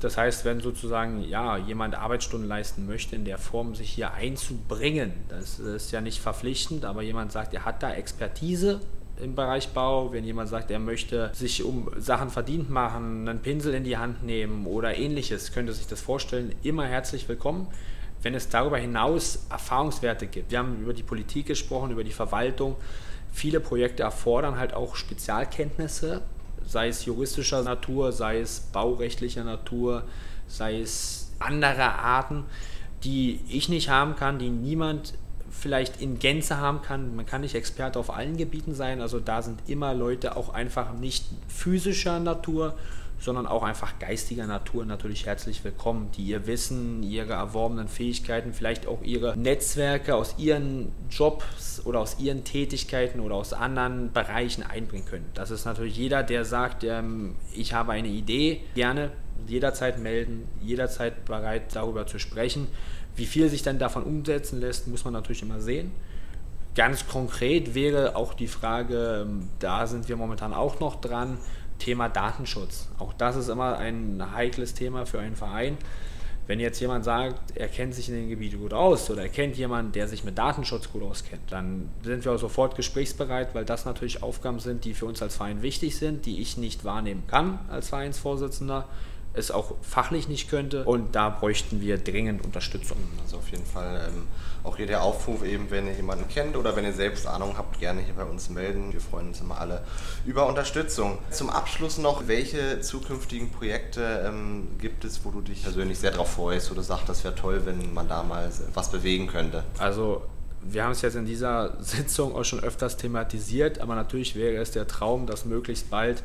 Das 0.00 0.16
heißt, 0.16 0.44
wenn 0.44 0.60
sozusagen 0.60 1.22
ja, 1.22 1.58
jemand 1.58 1.94
Arbeitsstunden 1.94 2.48
leisten 2.48 2.86
möchte, 2.86 3.16
in 3.16 3.24
der 3.24 3.38
Form 3.38 3.74
sich 3.74 3.90
hier 3.90 4.12
einzubringen, 4.14 5.12
das 5.28 5.58
ist 5.58 5.92
ja 5.92 6.00
nicht 6.00 6.20
verpflichtend, 6.20 6.84
aber 6.84 7.02
jemand 7.02 7.32
sagt, 7.32 7.54
er 7.54 7.64
hat 7.64 7.82
da 7.82 7.92
Expertise 7.92 8.80
im 9.20 9.34
Bereich 9.34 9.68
Bau, 9.68 10.12
wenn 10.12 10.24
jemand 10.24 10.48
sagt, 10.48 10.70
er 10.70 10.78
möchte 10.78 11.30
sich 11.34 11.62
um 11.62 11.88
Sachen 11.98 12.30
verdient 12.30 12.70
machen, 12.70 13.28
einen 13.28 13.40
Pinsel 13.40 13.74
in 13.74 13.84
die 13.84 13.96
Hand 13.96 14.24
nehmen 14.24 14.66
oder 14.66 14.96
ähnliches, 14.96 15.52
könnte 15.52 15.72
sich 15.72 15.86
das 15.86 16.00
vorstellen, 16.00 16.54
immer 16.62 16.86
herzlich 16.86 17.28
willkommen. 17.28 17.68
Wenn 18.22 18.34
es 18.34 18.48
darüber 18.48 18.78
hinaus 18.78 19.46
Erfahrungswerte 19.50 20.26
gibt, 20.26 20.50
wir 20.50 20.58
haben 20.58 20.80
über 20.80 20.94
die 20.94 21.02
Politik 21.02 21.46
gesprochen, 21.46 21.90
über 21.90 22.04
die 22.04 22.12
Verwaltung, 22.12 22.76
viele 23.32 23.60
Projekte 23.60 24.02
erfordern 24.02 24.58
halt 24.58 24.74
auch 24.74 24.96
Spezialkenntnisse, 24.96 26.22
sei 26.66 26.88
es 26.88 27.04
juristischer 27.04 27.62
Natur, 27.62 28.12
sei 28.12 28.40
es 28.40 28.60
baurechtlicher 28.60 29.44
Natur, 29.44 30.04
sei 30.46 30.80
es 30.80 31.32
anderer 31.38 31.98
Arten, 31.98 32.44
die 33.04 33.40
ich 33.48 33.68
nicht 33.68 33.90
haben 33.90 34.16
kann, 34.16 34.38
die 34.38 34.48
niemand 34.48 35.14
vielleicht 35.60 36.00
in 36.00 36.18
Gänze 36.18 36.58
haben 36.58 36.82
kann. 36.82 37.16
Man 37.16 37.26
kann 37.26 37.40
nicht 37.40 37.54
Experte 37.54 37.98
auf 37.98 38.14
allen 38.14 38.36
Gebieten 38.36 38.74
sein, 38.74 39.00
also 39.00 39.20
da 39.20 39.42
sind 39.42 39.60
immer 39.68 39.94
Leute 39.94 40.36
auch 40.36 40.50
einfach 40.50 40.92
nicht 40.94 41.24
physischer 41.48 42.20
Natur, 42.20 42.74
sondern 43.18 43.46
auch 43.46 43.62
einfach 43.62 43.98
geistiger 43.98 44.46
Natur 44.46 44.84
natürlich 44.84 45.24
herzlich 45.24 45.64
willkommen, 45.64 46.10
die 46.16 46.24
ihr 46.24 46.46
Wissen, 46.46 47.02
ihre 47.02 47.32
erworbenen 47.32 47.88
Fähigkeiten, 47.88 48.52
vielleicht 48.52 48.86
auch 48.86 49.02
ihre 49.02 49.36
Netzwerke 49.36 50.14
aus 50.14 50.34
ihren 50.36 50.92
Jobs 51.10 51.80
oder 51.86 52.00
aus 52.00 52.18
ihren 52.18 52.44
Tätigkeiten 52.44 53.20
oder 53.20 53.36
aus 53.36 53.52
anderen 53.54 54.12
Bereichen 54.12 54.62
einbringen 54.62 55.06
können. 55.06 55.30
Das 55.32 55.50
ist 55.50 55.64
natürlich 55.64 55.96
jeder, 55.96 56.22
der 56.22 56.44
sagt, 56.44 56.84
ähm, 56.84 57.36
ich 57.54 57.72
habe 57.72 57.92
eine 57.92 58.08
Idee, 58.08 58.60
gerne 58.74 59.10
jederzeit 59.46 59.98
melden, 59.98 60.48
jederzeit 60.62 61.24
bereit 61.24 61.74
darüber 61.74 62.06
zu 62.06 62.18
sprechen. 62.18 62.66
Wie 63.16 63.26
viel 63.26 63.48
sich 63.48 63.62
dann 63.62 63.78
davon 63.78 64.02
umsetzen 64.02 64.60
lässt, 64.60 64.88
muss 64.88 65.04
man 65.04 65.12
natürlich 65.12 65.42
immer 65.42 65.60
sehen. 65.60 65.92
Ganz 66.74 67.06
konkret 67.06 67.74
wäre 67.74 68.16
auch 68.16 68.34
die 68.34 68.48
Frage, 68.48 69.26
ähm, 69.26 69.48
da 69.60 69.86
sind 69.86 70.08
wir 70.08 70.16
momentan 70.16 70.52
auch 70.52 70.80
noch 70.80 71.00
dran, 71.00 71.38
Thema 71.78 72.08
Datenschutz. 72.08 72.88
Auch 72.98 73.12
das 73.12 73.36
ist 73.36 73.48
immer 73.48 73.78
ein 73.78 74.22
heikles 74.34 74.74
Thema 74.74 75.06
für 75.06 75.20
einen 75.20 75.36
Verein. 75.36 75.76
Wenn 76.46 76.60
jetzt 76.60 76.78
jemand 76.80 77.04
sagt, 77.04 77.56
er 77.56 77.68
kennt 77.68 77.94
sich 77.94 78.08
in 78.08 78.16
dem 78.16 78.28
Gebiet 78.28 78.58
gut 78.58 78.74
aus 78.74 79.08
oder 79.08 79.22
er 79.22 79.28
kennt 79.30 79.56
jemanden, 79.56 79.92
der 79.92 80.08
sich 80.08 80.24
mit 80.24 80.36
Datenschutz 80.36 80.92
gut 80.92 81.02
auskennt, 81.02 81.40
dann 81.50 81.88
sind 82.02 82.24
wir 82.24 82.32
auch 82.32 82.38
sofort 82.38 82.76
gesprächsbereit, 82.76 83.54
weil 83.54 83.64
das 83.64 83.86
natürlich 83.86 84.22
Aufgaben 84.22 84.58
sind, 84.58 84.84
die 84.84 84.92
für 84.92 85.06
uns 85.06 85.22
als 85.22 85.36
Verein 85.36 85.62
wichtig 85.62 85.96
sind, 85.96 86.26
die 86.26 86.42
ich 86.42 86.58
nicht 86.58 86.84
wahrnehmen 86.84 87.22
kann 87.28 87.60
als 87.70 87.88
Vereinsvorsitzender 87.88 88.86
es 89.34 89.50
auch 89.50 89.74
fachlich 89.82 90.28
nicht 90.28 90.48
könnte. 90.48 90.84
Und 90.84 91.14
da 91.14 91.28
bräuchten 91.28 91.80
wir 91.80 91.98
dringend 91.98 92.44
Unterstützung. 92.44 92.96
Also 93.22 93.38
auf 93.38 93.48
jeden 93.50 93.66
Fall 93.66 94.08
ähm, 94.08 94.28
auch 94.62 94.76
hier 94.76 94.86
der 94.86 95.02
Aufruf 95.02 95.44
eben, 95.44 95.70
wenn 95.70 95.86
ihr 95.86 95.94
jemanden 95.94 96.28
kennt 96.28 96.56
oder 96.56 96.74
wenn 96.76 96.84
ihr 96.84 96.92
selbst 96.92 97.26
Ahnung 97.26 97.56
habt, 97.58 97.78
gerne 97.78 98.00
hier 98.00 98.14
bei 98.14 98.24
uns 98.24 98.48
melden. 98.48 98.92
Wir 98.92 99.00
freuen 99.00 99.28
uns 99.28 99.40
immer 99.40 99.60
alle 99.60 99.82
über 100.24 100.46
Unterstützung. 100.46 101.18
Zum 101.30 101.50
Abschluss 101.50 101.98
noch, 101.98 102.26
welche 102.28 102.80
zukünftigen 102.80 103.50
Projekte 103.50 104.24
ähm, 104.26 104.68
gibt 104.78 105.04
es, 105.04 105.24
wo 105.24 105.30
du 105.30 105.40
dich 105.40 105.62
persönlich 105.62 105.98
sehr 105.98 106.12
darauf 106.12 106.32
freust, 106.32 106.70
du 106.74 106.82
sagst, 106.82 107.08
das 107.08 107.24
wäre 107.24 107.34
toll, 107.34 107.62
wenn 107.64 107.92
man 107.92 108.08
da 108.08 108.22
mal 108.22 108.50
was 108.72 108.90
bewegen 108.90 109.26
könnte? 109.26 109.64
Also 109.78 110.22
wir 110.62 110.84
haben 110.84 110.92
es 110.92 111.02
jetzt 111.02 111.16
in 111.16 111.26
dieser 111.26 111.76
Sitzung 111.80 112.34
auch 112.34 112.44
schon 112.44 112.60
öfters 112.60 112.96
thematisiert, 112.96 113.80
aber 113.80 113.94
natürlich 113.94 114.34
wäre 114.34 114.56
es 114.56 114.70
der 114.70 114.86
Traum, 114.86 115.26
dass 115.26 115.44
möglichst 115.44 115.90
bald 115.90 116.22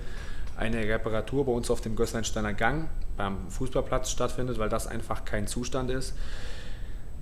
eine 0.59 0.87
Reparatur 0.87 1.45
bei 1.45 1.51
uns 1.51 1.71
auf 1.71 1.81
dem 1.81 1.95
Gößleinsteiner 1.95 2.53
Gang 2.53 2.89
beim 3.17 3.49
Fußballplatz 3.49 4.11
stattfindet, 4.11 4.59
weil 4.59 4.69
das 4.69 4.87
einfach 4.87 5.25
kein 5.25 5.47
Zustand 5.47 5.89
ist. 5.89 6.13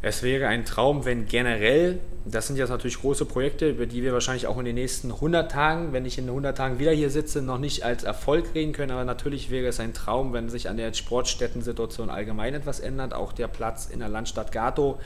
Es 0.01 0.21
wäre 0.21 0.47
ein 0.47 0.63
Traum, 0.63 1.05
wenn 1.05 1.25
generell, 1.25 1.99
das 2.23 2.45
sind 2.45 2.57
jetzt 2.57 2.69
natürlich 2.69 2.99
große 2.99 3.25
Projekte, 3.25 3.69
über 3.69 3.87
die 3.87 4.03
wir 4.03 4.13
wahrscheinlich 4.13 4.45
auch 4.45 4.59
in 4.59 4.65
den 4.65 4.75
nächsten 4.75 5.11
100 5.11 5.51
Tagen, 5.51 5.91
wenn 5.91 6.05
ich 6.05 6.19
in 6.19 6.25
100 6.25 6.55
Tagen 6.55 6.77
wieder 6.77 6.91
hier 6.91 7.09
sitze, 7.09 7.41
noch 7.41 7.57
nicht 7.57 7.83
als 7.83 8.03
Erfolg 8.03 8.53
reden 8.53 8.73
können, 8.73 8.91
aber 8.91 9.05
natürlich 9.05 9.49
wäre 9.49 9.65
es 9.65 9.79
ein 9.79 9.95
Traum, 9.95 10.33
wenn 10.33 10.49
sich 10.49 10.69
an 10.69 10.77
der 10.77 10.93
Sportstättensituation 10.93 12.11
allgemein 12.11 12.53
etwas 12.53 12.79
ändert. 12.79 13.15
Auch 13.15 13.33
der 13.33 13.47
Platz 13.47 13.87
in 13.87 13.99
der 13.99 14.09
Landstadt 14.09 14.51
Gato, 14.51 14.99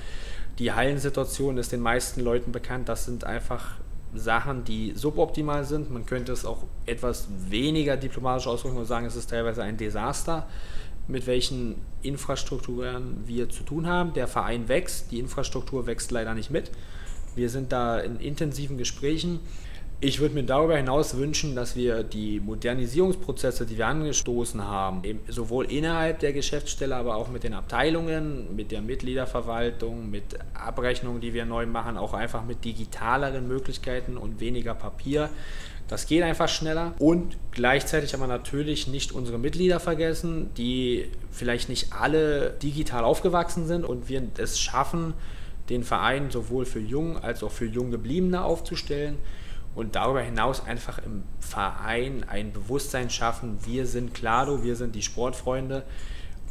die 0.60 0.74
Hallensituation 0.74 1.58
ist 1.58 1.72
den 1.72 1.80
meisten 1.80 2.20
Leuten 2.20 2.52
bekannt, 2.52 2.90
das 2.90 3.06
sind 3.06 3.24
einfach 3.24 3.76
Sachen, 4.14 4.64
die 4.64 4.94
suboptimal 4.96 5.66
sind. 5.66 5.92
Man 5.92 6.06
könnte 6.06 6.32
es 6.32 6.46
auch 6.46 6.64
etwas 6.86 7.28
weniger 7.48 7.98
diplomatisch 7.98 8.48
ausdrücken 8.48 8.78
und 8.78 8.86
sagen, 8.86 9.06
es 9.06 9.16
ist 9.16 9.30
teilweise 9.30 9.64
ein 9.64 9.78
Desaster, 9.78 10.48
mit 11.08 11.28
welchen 11.28 11.76
Infrastrukturen 12.02 13.24
wir 13.26 13.50
zu 13.50 13.64
tun 13.64 13.88
haben. 13.88 14.14
Der 14.14 14.28
Verein 14.28 14.68
wächst, 14.68 15.12
die 15.12 15.20
Infrastruktur 15.20 15.88
wächst 15.88 16.12
leider 16.12 16.34
nicht 16.34 16.52
mit. 16.52 16.72
Wir 17.36 17.50
sind 17.50 17.72
da 17.72 18.00
in 18.00 18.20
intensiven 18.20 18.78
Gesprächen. 18.78 19.40
Ich 20.04 20.20
würde 20.20 20.34
mir 20.34 20.44
darüber 20.44 20.76
hinaus 20.76 21.16
wünschen, 21.16 21.56
dass 21.56 21.76
wir 21.76 22.02
die 22.02 22.40
Modernisierungsprozesse, 22.40 23.68
die 23.68 23.78
wir 23.78 23.86
angestoßen 23.86 24.66
haben, 24.66 25.04
sowohl 25.28 25.72
innerhalb 25.72 26.18
der 26.22 26.34
Geschäftsstelle, 26.34 26.96
aber 26.96 27.18
auch 27.18 27.30
mit 27.30 27.44
den 27.44 27.54
Abteilungen, 27.54 28.56
mit 28.56 28.72
der 28.72 28.82
Mitgliederverwaltung, 28.82 30.10
mit 30.10 30.24
Abrechnungen, 30.56 31.22
die 31.22 31.36
wir 31.36 31.46
neu 31.46 31.68
machen, 31.68 31.98
auch 31.98 32.16
einfach 32.16 32.44
mit 32.44 32.66
digitaleren 32.66 33.48
Möglichkeiten 33.48 34.18
und 34.18 34.40
weniger 34.40 34.74
Papier. 34.74 35.30
Das 35.88 36.08
geht 36.08 36.24
einfach 36.24 36.50
schneller 36.50 36.96
und 36.98 37.38
gleichzeitig 37.52 38.14
haben 38.14 38.22
wir 38.22 38.28
natürlich 38.28 38.88
nicht 38.88 39.12
unsere 39.12 39.38
Mitglieder 39.38 39.80
vergessen, 39.80 40.50
die 40.58 41.12
vielleicht 41.30 41.70
nicht 41.70 41.94
alle 41.94 42.56
digital 42.64 43.04
aufgewachsen 43.04 43.68
sind 43.68 43.86
und 43.86 44.10
wir 44.10 44.24
es 44.38 44.60
schaffen, 44.60 45.14
den 45.70 45.84
Verein 45.84 46.32
sowohl 46.32 46.66
für 46.66 46.80
jung 46.80 47.20
als 47.20 47.44
auch 47.44 47.52
für 47.52 47.68
jung 47.68 47.92
gebliebene 47.92 48.44
aufzustellen 48.44 49.20
und 49.76 49.96
darüber 49.96 50.22
hinaus 50.22 50.66
einfach 50.66 51.00
im 51.00 51.24
Verein 51.40 52.26
ein 52.28 52.52
Bewusstsein 52.52 53.10
schaffen, 53.10 53.58
wir 53.64 53.86
sind 53.86 54.14
Klado, 54.14 54.64
wir 54.64 54.76
sind 54.76 54.96
die 54.96 55.02
Sportfreunde 55.02 55.84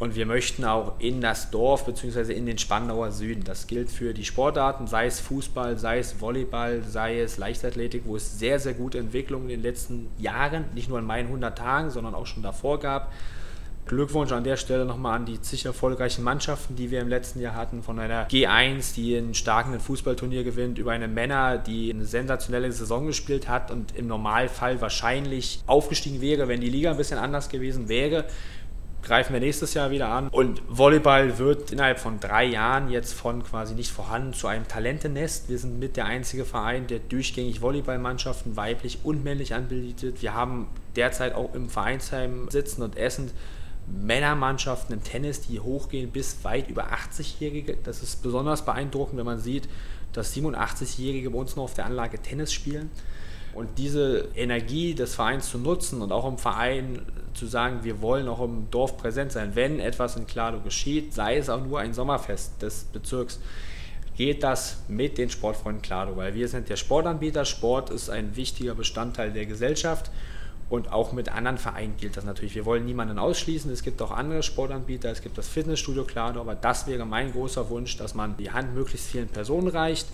Und 0.00 0.14
wir 0.16 0.24
möchten 0.24 0.64
auch 0.64 0.98
in 0.98 1.20
das 1.20 1.50
Dorf 1.50 1.84
bzw. 1.84 2.32
in 2.32 2.46
den 2.46 2.56
Spandauer 2.56 3.12
Süden. 3.12 3.44
Das 3.44 3.66
gilt 3.66 3.90
für 3.90 4.14
die 4.14 4.24
Sportarten, 4.24 4.86
sei 4.86 5.04
es 5.04 5.20
Fußball, 5.20 5.78
sei 5.78 5.98
es 5.98 6.22
Volleyball, 6.22 6.82
sei 6.82 7.20
es 7.20 7.36
Leichtathletik, 7.36 8.04
wo 8.06 8.16
es 8.16 8.38
sehr, 8.38 8.58
sehr 8.58 8.72
gute 8.72 8.96
Entwicklungen 8.98 9.50
in 9.50 9.60
den 9.60 9.62
letzten 9.62 10.08
Jahren, 10.16 10.64
nicht 10.74 10.88
nur 10.88 10.98
in 10.98 11.04
meinen 11.04 11.26
100 11.26 11.56
Tagen, 11.56 11.90
sondern 11.90 12.14
auch 12.14 12.26
schon 12.26 12.42
davor 12.42 12.80
gab. 12.80 13.12
Glückwunsch 13.86 14.30
an 14.32 14.44
der 14.44 14.56
Stelle 14.56 14.84
nochmal 14.84 15.16
an 15.16 15.26
die 15.26 15.38
sicher 15.40 15.70
erfolgreichen 15.70 16.22
Mannschaften, 16.22 16.76
die 16.76 16.90
wir 16.90 17.00
im 17.00 17.08
letzten 17.08 17.40
Jahr 17.40 17.54
hatten. 17.54 17.82
Von 17.82 17.98
einer 17.98 18.28
G1, 18.28 18.94
die 18.94 19.16
einen 19.16 19.34
starken 19.34 19.78
Fußballturnier 19.80 20.44
gewinnt, 20.44 20.78
über 20.78 20.92
eine 20.92 21.08
Männer, 21.08 21.58
die 21.58 21.92
eine 21.92 22.04
sensationelle 22.04 22.70
Saison 22.70 23.06
gespielt 23.06 23.48
hat 23.48 23.70
und 23.70 23.96
im 23.96 24.06
Normalfall 24.06 24.80
wahrscheinlich 24.80 25.62
aufgestiegen 25.66 26.20
wäre, 26.20 26.46
wenn 26.46 26.60
die 26.60 26.70
Liga 26.70 26.90
ein 26.90 26.96
bisschen 26.96 27.18
anders 27.18 27.48
gewesen 27.48 27.88
wäre 27.88 28.26
greifen 29.02 29.32
wir 29.32 29.40
nächstes 29.40 29.74
Jahr 29.74 29.90
wieder 29.90 30.08
an. 30.08 30.28
Und 30.28 30.62
Volleyball 30.68 31.38
wird 31.38 31.72
innerhalb 31.72 31.98
von 31.98 32.20
drei 32.20 32.44
Jahren 32.44 32.90
jetzt 32.90 33.14
von 33.14 33.42
quasi 33.42 33.74
nicht 33.74 33.90
vorhanden 33.90 34.32
zu 34.32 34.46
einem 34.46 34.68
Talentenest. 34.68 35.48
Wir 35.48 35.58
sind 35.58 35.78
mit 35.78 35.96
der 35.96 36.06
einzige 36.06 36.44
Verein, 36.44 36.86
der 36.86 36.98
durchgängig 36.98 37.60
Volleyballmannschaften 37.60 38.56
weiblich 38.56 38.98
und 39.04 39.24
männlich 39.24 39.54
anbietet. 39.54 40.22
Wir 40.22 40.34
haben 40.34 40.66
derzeit 40.96 41.34
auch 41.34 41.54
im 41.54 41.68
Vereinsheim 41.68 42.48
sitzen 42.50 42.82
und 42.82 42.96
essen 42.96 43.30
Männermannschaften 43.90 44.94
im 44.94 45.02
Tennis, 45.02 45.40
die 45.42 45.60
hochgehen 45.60 46.10
bis 46.10 46.44
weit 46.44 46.68
über 46.68 46.92
80-Jährige. 46.92 47.76
Das 47.84 48.02
ist 48.02 48.22
besonders 48.22 48.64
beeindruckend, 48.64 49.18
wenn 49.18 49.26
man 49.26 49.40
sieht, 49.40 49.68
dass 50.12 50.34
87-Jährige 50.36 51.30
bei 51.30 51.38
uns 51.38 51.56
noch 51.56 51.64
auf 51.64 51.74
der 51.74 51.86
Anlage 51.86 52.18
Tennis 52.18 52.52
spielen. 52.52 52.90
Und 53.52 53.78
diese 53.78 54.28
Energie 54.36 54.94
des 54.94 55.16
Vereins 55.16 55.50
zu 55.50 55.58
nutzen 55.58 56.02
und 56.02 56.12
auch 56.12 56.26
im 56.28 56.38
Verein 56.38 57.02
zu 57.34 57.46
sagen, 57.46 57.80
wir 57.82 58.00
wollen 58.00 58.28
auch 58.28 58.42
im 58.42 58.70
Dorf 58.70 58.96
präsent 58.96 59.32
sein, 59.32 59.52
wenn 59.54 59.80
etwas 59.80 60.16
in 60.16 60.26
Klado 60.26 60.60
geschieht, 60.60 61.12
sei 61.14 61.36
es 61.36 61.48
auch 61.48 61.64
nur 61.64 61.80
ein 61.80 61.92
Sommerfest 61.92 62.62
des 62.62 62.84
Bezirks, 62.92 63.40
geht 64.16 64.42
das 64.42 64.78
mit 64.86 65.18
den 65.18 65.30
Sportfreunden 65.30 65.82
Klado, 65.82 66.16
weil 66.16 66.34
wir 66.34 66.46
sind 66.48 66.68
der 66.68 66.76
Sportanbieter, 66.76 67.44
Sport 67.44 67.90
ist 67.90 68.10
ein 68.10 68.36
wichtiger 68.36 68.74
Bestandteil 68.74 69.32
der 69.32 69.46
Gesellschaft 69.46 70.10
und 70.70 70.92
auch 70.92 71.12
mit 71.12 71.28
anderen 71.28 71.58
Vereinen 71.58 71.96
gilt 71.96 72.16
das 72.16 72.24
natürlich. 72.24 72.54
Wir 72.54 72.64
wollen 72.64 72.84
niemanden 72.84 73.18
ausschließen. 73.18 73.70
Es 73.72 73.82
gibt 73.82 74.00
auch 74.00 74.12
andere 74.12 74.44
Sportanbieter. 74.44 75.10
Es 75.10 75.20
gibt 75.20 75.36
das 75.36 75.48
Fitnessstudio 75.48 76.04
Klado. 76.04 76.40
Aber 76.40 76.54
das 76.54 76.86
wäre 76.86 77.04
mein 77.04 77.32
großer 77.32 77.68
Wunsch, 77.70 77.96
dass 77.96 78.14
man 78.14 78.36
die 78.36 78.52
Hand 78.52 78.72
möglichst 78.72 79.08
vielen 79.08 79.26
Personen 79.26 79.66
reicht 79.66 80.06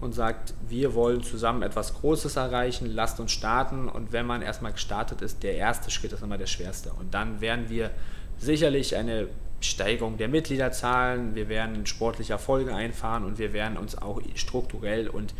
und 0.00 0.14
sagt, 0.14 0.54
wir 0.68 0.94
wollen 0.94 1.24
zusammen 1.24 1.62
etwas 1.62 1.94
Großes 1.94 2.36
erreichen, 2.36 2.86
lasst 2.86 3.18
uns 3.18 3.32
starten. 3.32 3.88
Und 3.88 4.12
wenn 4.12 4.26
man 4.26 4.42
erstmal 4.42 4.72
gestartet 4.72 5.22
ist, 5.22 5.42
der 5.42 5.56
erste 5.56 5.90
Schritt 5.90 6.12
ist 6.12 6.22
immer 6.22 6.38
der 6.38 6.46
schwerste. 6.46 6.92
Und 6.92 7.12
dann 7.12 7.40
werden 7.40 7.68
wir 7.68 7.90
sicherlich 8.38 8.94
eine 8.94 9.26
Steigerung 9.60 10.18
der 10.18 10.28
Mitgliederzahlen, 10.28 11.34
wir 11.34 11.48
werden 11.48 11.84
sportliche 11.86 12.34
Erfolge 12.34 12.74
einfahren 12.74 13.24
und 13.24 13.38
wir 13.38 13.52
werden 13.52 13.76
uns 13.76 13.96
auch 13.98 14.20
strukturell 14.34 15.08
und 15.08 15.34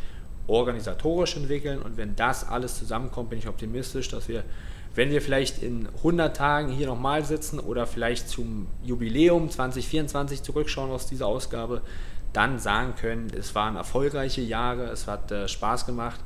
organisatorisch 0.47 1.37
entwickeln. 1.37 1.81
Und 1.81 1.97
wenn 1.97 2.17
das 2.17 2.49
alles 2.49 2.79
zusammenkommt, 2.79 3.31
bin 3.31 3.39
ich 3.39 3.49
optimistisch, 3.49 4.09
dass 4.09 4.29
wir, 4.29 4.45
wenn 4.95 5.11
wir 5.11 5.21
vielleicht 5.21 5.63
in 5.63 5.89
100 5.99 6.37
Tagen 6.37 6.69
hier 6.71 6.87
nochmal 6.87 7.25
sitzen 7.25 7.59
oder 7.59 7.87
vielleicht 7.87 8.29
zum 8.29 8.67
Jubiläum 8.83 9.51
2024 9.51 10.43
zurückschauen 10.43 10.91
aus 10.91 11.07
dieser 11.07 11.27
Ausgabe, 11.27 11.83
dann 12.33 12.59
sagen 12.59 12.95
können, 12.97 13.29
es 13.37 13.55
waren 13.55 13.77
erfolgreiche 13.77 14.43
Jahre, 14.43 14.85
es 14.85 15.07
hat 15.07 15.33
äh, 15.33 15.49
Spaß 15.49 15.87
gemacht. 15.87 16.21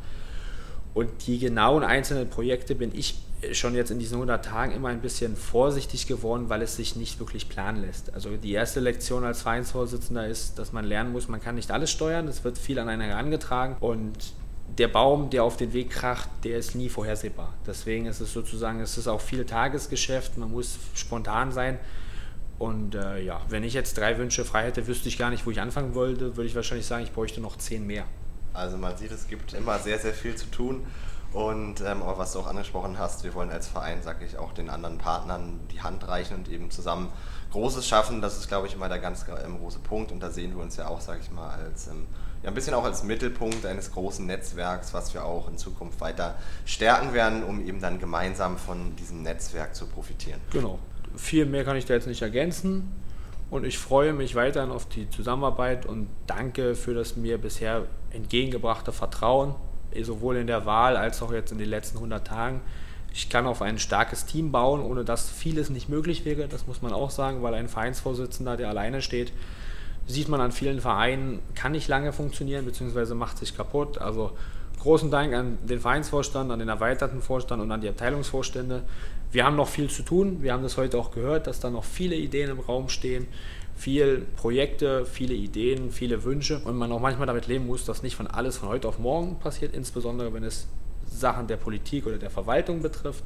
Und 0.95 1.27
die 1.27 1.39
genauen 1.39 1.85
einzelnen 1.85 2.29
Projekte 2.29 2.75
bin 2.75 2.95
ich 2.95 3.17
schon 3.53 3.75
jetzt 3.75 3.91
in 3.91 3.99
diesen 3.99 4.15
100 4.15 4.45
Tagen 4.45 4.73
immer 4.73 4.89
ein 4.89 5.01
bisschen 5.01 5.37
vorsichtig 5.37 6.07
geworden, 6.07 6.49
weil 6.49 6.63
es 6.63 6.77
sich 6.77 6.97
nicht 6.97 7.19
wirklich 7.21 7.49
planen 7.49 7.83
lässt. 7.83 8.13
Also 8.13 8.37
die 8.37 8.53
erste 8.53 8.81
Lektion 8.81 9.25
als 9.25 9.43
Vereinsvorsitzender 9.43 10.27
ist, 10.27 10.59
dass 10.59 10.73
man 10.73 10.85
lernen 10.85 11.13
muss, 11.13 11.29
man 11.29 11.41
kann 11.41 11.55
nicht 11.55 11.71
alles 11.71 11.91
steuern, 11.91 12.29
es 12.29 12.45
wird 12.45 12.59
viel 12.59 12.79
an 12.79 12.89
einen 12.89 13.03
herangetragen 13.03 13.77
und 13.81 14.35
der 14.79 14.89
Baum, 14.89 15.31
der 15.31 15.45
auf 15.45 15.57
den 15.57 15.73
Weg 15.73 15.91
kracht, 15.91 16.29
der 16.45 16.59
ist 16.59 16.75
nie 16.75 16.89
vorhersehbar. 16.89 17.55
Deswegen 17.67 18.07
ist 18.07 18.21
es 18.21 18.33
sozusagen, 18.33 18.81
es 18.81 18.97
ist 18.99 19.09
auch 19.09 19.21
viel 19.21 19.45
Tagesgeschäft, 19.45 20.39
man 20.39 20.51
muss 20.51 20.79
spontan 20.95 21.51
sein. 21.51 21.79
Und 22.59 22.95
äh, 22.95 23.23
ja, 23.23 23.41
wenn 23.49 23.65
ich 23.65 23.73
jetzt 23.73 23.97
drei 23.97 24.19
Wünsche 24.19 24.45
frei 24.45 24.67
hätte, 24.67 24.87
wüsste 24.87 25.09
ich 25.09 25.19
gar 25.19 25.31
nicht, 25.31 25.47
wo 25.47 25.51
ich 25.51 25.61
anfangen 25.61 25.95
wollte, 25.95 26.37
würde 26.37 26.45
ich 26.45 26.55
wahrscheinlich 26.55 26.87
sagen, 26.87 27.03
ich 27.03 27.13
bräuchte 27.13 27.41
noch 27.41 27.57
zehn 27.57 27.87
mehr. 27.87 28.05
Also 28.61 28.77
man 28.77 28.97
sieht, 28.97 29.11
es 29.11 29.27
gibt 29.27 29.53
immer 29.55 29.79
sehr, 29.79 29.99
sehr 29.99 30.13
viel 30.13 30.37
zu 30.37 30.47
tun. 30.47 30.87
Und 31.33 31.81
ähm, 31.81 32.03
aber 32.03 32.19
was 32.19 32.33
du 32.33 32.41
auch 32.41 32.47
angesprochen 32.47 32.99
hast, 32.99 33.23
wir 33.23 33.35
wollen 33.35 33.51
als 33.51 33.69
Verein, 33.69 34.03
sage 34.03 34.25
ich, 34.25 34.37
auch 34.37 34.53
den 34.53 34.69
anderen 34.69 34.99
Partnern 34.99 35.61
die 35.71 35.81
Hand 35.81 36.07
reichen 36.09 36.35
und 36.35 36.49
eben 36.49 36.71
zusammen 36.71 37.09
Großes 37.53 37.87
schaffen. 37.87 38.21
Das 38.21 38.37
ist, 38.37 38.49
glaube 38.49 38.67
ich, 38.67 38.75
immer 38.75 38.89
der 38.89 38.99
ganz 38.99 39.25
ähm, 39.45 39.59
große 39.59 39.79
Punkt. 39.79 40.11
Und 40.11 40.21
da 40.21 40.31
sehen 40.31 40.57
wir 40.57 40.63
uns 40.63 40.77
ja 40.77 40.89
auch, 40.89 41.01
sage 41.01 41.21
ich 41.23 41.31
mal, 41.31 41.51
als 41.51 41.87
ähm, 41.87 42.07
ja, 42.43 42.49
ein 42.49 42.55
bisschen 42.55 42.75
auch 42.75 42.85
als 42.85 43.05
Mittelpunkt 43.05 43.65
eines 43.67 43.93
großen 43.93 44.27
Netzwerks, 44.27 44.93
was 44.93 45.15
wir 45.15 45.25
auch 45.25 45.49
in 45.49 45.57
Zukunft 45.57 46.01
weiter 46.01 46.37
stärken 46.65 47.13
werden, 47.13 47.45
um 47.45 47.65
eben 47.65 47.81
dann 47.81 48.01
gemeinsam 48.01 48.57
von 48.57 48.97
diesem 48.97 49.23
Netzwerk 49.23 49.75
zu 49.75 49.87
profitieren. 49.87 50.41
Genau. 50.51 50.79
Viel 51.17 51.47
mehr 51.47 51.65
kann 51.65 51.77
ich 51.77 51.85
da 51.85 51.95
jetzt 51.95 52.07
nicht 52.07 52.23
ergänzen. 52.23 52.91
Und 53.51 53.65
ich 53.65 53.79
freue 53.79 54.13
mich 54.13 54.37
weiterhin 54.37 54.71
auf 54.71 54.89
die 54.89 55.11
Zusammenarbeit 55.11 55.85
und 55.85 56.09
danke 56.27 56.77
für 56.77 56.95
das 56.95 57.17
mir 57.17 57.37
bisher 57.37 57.87
entgegengebrachte 58.11 58.93
Vertrauen, 58.93 59.57
sowohl 60.01 60.37
in 60.37 60.47
der 60.47 60.67
Wahl 60.67 60.97
als 60.97 61.21
auch 61.21 61.33
jetzt 61.33 61.51
in 61.51 61.59
den 61.59 61.69
letzten 61.69 61.99
100 61.99 62.25
Tagen. 62.25 62.61
Ich 63.13 63.29
kann 63.29 63.49
auf 63.49 63.61
ein 63.61 63.81
starkes 63.81 64.25
Team 64.25 64.53
bauen, 64.53 64.81
ohne 64.81 65.05
dass 65.05 65.29
vieles 65.29 65.69
nicht 65.69 65.89
möglich 65.89 66.25
wäre. 66.25 66.47
Das 66.47 66.69
muss 66.69 66.81
man 66.81 66.93
auch 66.93 67.11
sagen, 67.11 67.43
weil 67.43 67.55
ein 67.55 67.69
Vereinsvorsitzender, 67.69 68.57
der 68.57 68.69
alleine 68.69 69.03
steht, 69.03 69.33
sieht 70.11 70.29
man 70.29 70.41
an 70.41 70.53
vielen 70.53 70.81
Vereinen, 70.81 71.41
kann 71.55 71.73
nicht 71.73 71.89
lange 71.89 72.13
funktionieren, 72.13 72.65
beziehungsweise 72.65 73.15
macht 73.15 73.39
sich 73.39 73.57
kaputt. 73.57 73.99
Also 73.99 74.33
großen 74.81 75.11
Dank 75.11 75.35
an 75.35 75.59
den 75.63 75.81
Vereinsvorstand, 75.81 76.51
an 76.51 76.59
den 76.59 76.69
erweiterten 76.69 77.21
Vorstand 77.21 77.63
und 77.63 77.71
an 77.71 77.81
die 77.81 77.89
Abteilungsvorstände. 77.89 78.83
Wir 79.33 79.45
haben 79.45 79.57
noch 79.57 79.69
viel 79.69 79.89
zu 79.89 80.03
tun. 80.03 80.43
Wir 80.43 80.53
haben 80.53 80.63
das 80.63 80.77
heute 80.77 80.99
auch 80.99 81.13
gehört, 81.13 81.47
dass 81.47 81.61
da 81.61 81.71
noch 81.71 81.85
viele 81.85 82.17
Ideen 82.17 82.51
im 82.51 82.61
Raum 82.61 82.89
stehen, 82.89 83.29
viele 83.77 84.19
Projekte, 84.19 85.07
viele 85.07 85.35
Ideen, 85.35 85.91
viele 85.91 86.25
Wünsche 86.25 86.61
und 86.65 86.77
man 86.77 86.91
auch 86.93 87.01
manchmal 87.01 87.27
damit 87.27 87.47
leben 87.47 87.67
muss, 87.67 87.85
dass 87.85 88.03
nicht 88.03 88.17
von 88.17 88.27
alles 88.27 88.59
von 88.59 88.69
heute 88.69 88.89
auf 88.89 88.99
morgen 88.99 89.39
passiert, 89.39 89.75
insbesondere 89.75 90.33
wenn 90.35 90.45
es 90.45 90.67
Sachen 91.07 91.47
der 91.47 91.57
Politik 91.57 92.07
oder 92.07 92.19
der 92.19 92.31
Verwaltung 92.31 92.83
betrifft. 92.83 93.25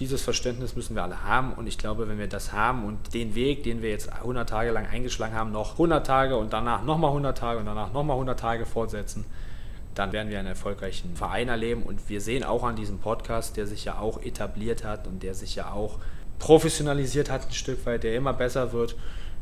Dieses 0.00 0.22
Verständnis 0.22 0.74
müssen 0.74 0.96
wir 0.96 1.04
alle 1.04 1.22
haben 1.22 1.52
und 1.52 1.68
ich 1.68 1.78
glaube, 1.78 2.08
wenn 2.08 2.18
wir 2.18 2.26
das 2.26 2.52
haben 2.52 2.84
und 2.84 3.14
den 3.14 3.34
Weg, 3.36 3.62
den 3.62 3.80
wir 3.80 3.90
jetzt 3.90 4.12
100 4.12 4.48
Tage 4.48 4.72
lang 4.72 4.86
eingeschlagen 4.86 5.34
haben, 5.34 5.52
noch 5.52 5.72
100 5.72 6.04
Tage 6.04 6.36
und 6.36 6.52
danach 6.52 6.82
nochmal 6.82 7.10
100 7.10 7.38
Tage 7.38 7.60
und 7.60 7.66
danach 7.66 7.92
nochmal 7.92 8.14
100 8.16 8.38
Tage 8.38 8.66
fortsetzen, 8.66 9.24
dann 9.94 10.12
werden 10.12 10.30
wir 10.30 10.38
einen 10.38 10.48
erfolgreichen 10.48 11.14
Verein 11.14 11.48
erleben. 11.48 11.82
Und 11.82 12.08
wir 12.08 12.20
sehen 12.20 12.42
auch 12.44 12.64
an 12.64 12.76
diesem 12.76 12.98
Podcast, 12.98 13.56
der 13.56 13.66
sich 13.66 13.84
ja 13.84 13.98
auch 13.98 14.20
etabliert 14.22 14.84
hat 14.84 15.06
und 15.06 15.22
der 15.22 15.34
sich 15.34 15.54
ja 15.54 15.70
auch 15.70 15.98
professionalisiert 16.38 17.30
hat, 17.30 17.46
ein 17.46 17.52
Stück 17.52 17.86
weit, 17.86 18.02
der 18.02 18.16
immer 18.16 18.32
besser 18.32 18.72
wird, 18.72 18.96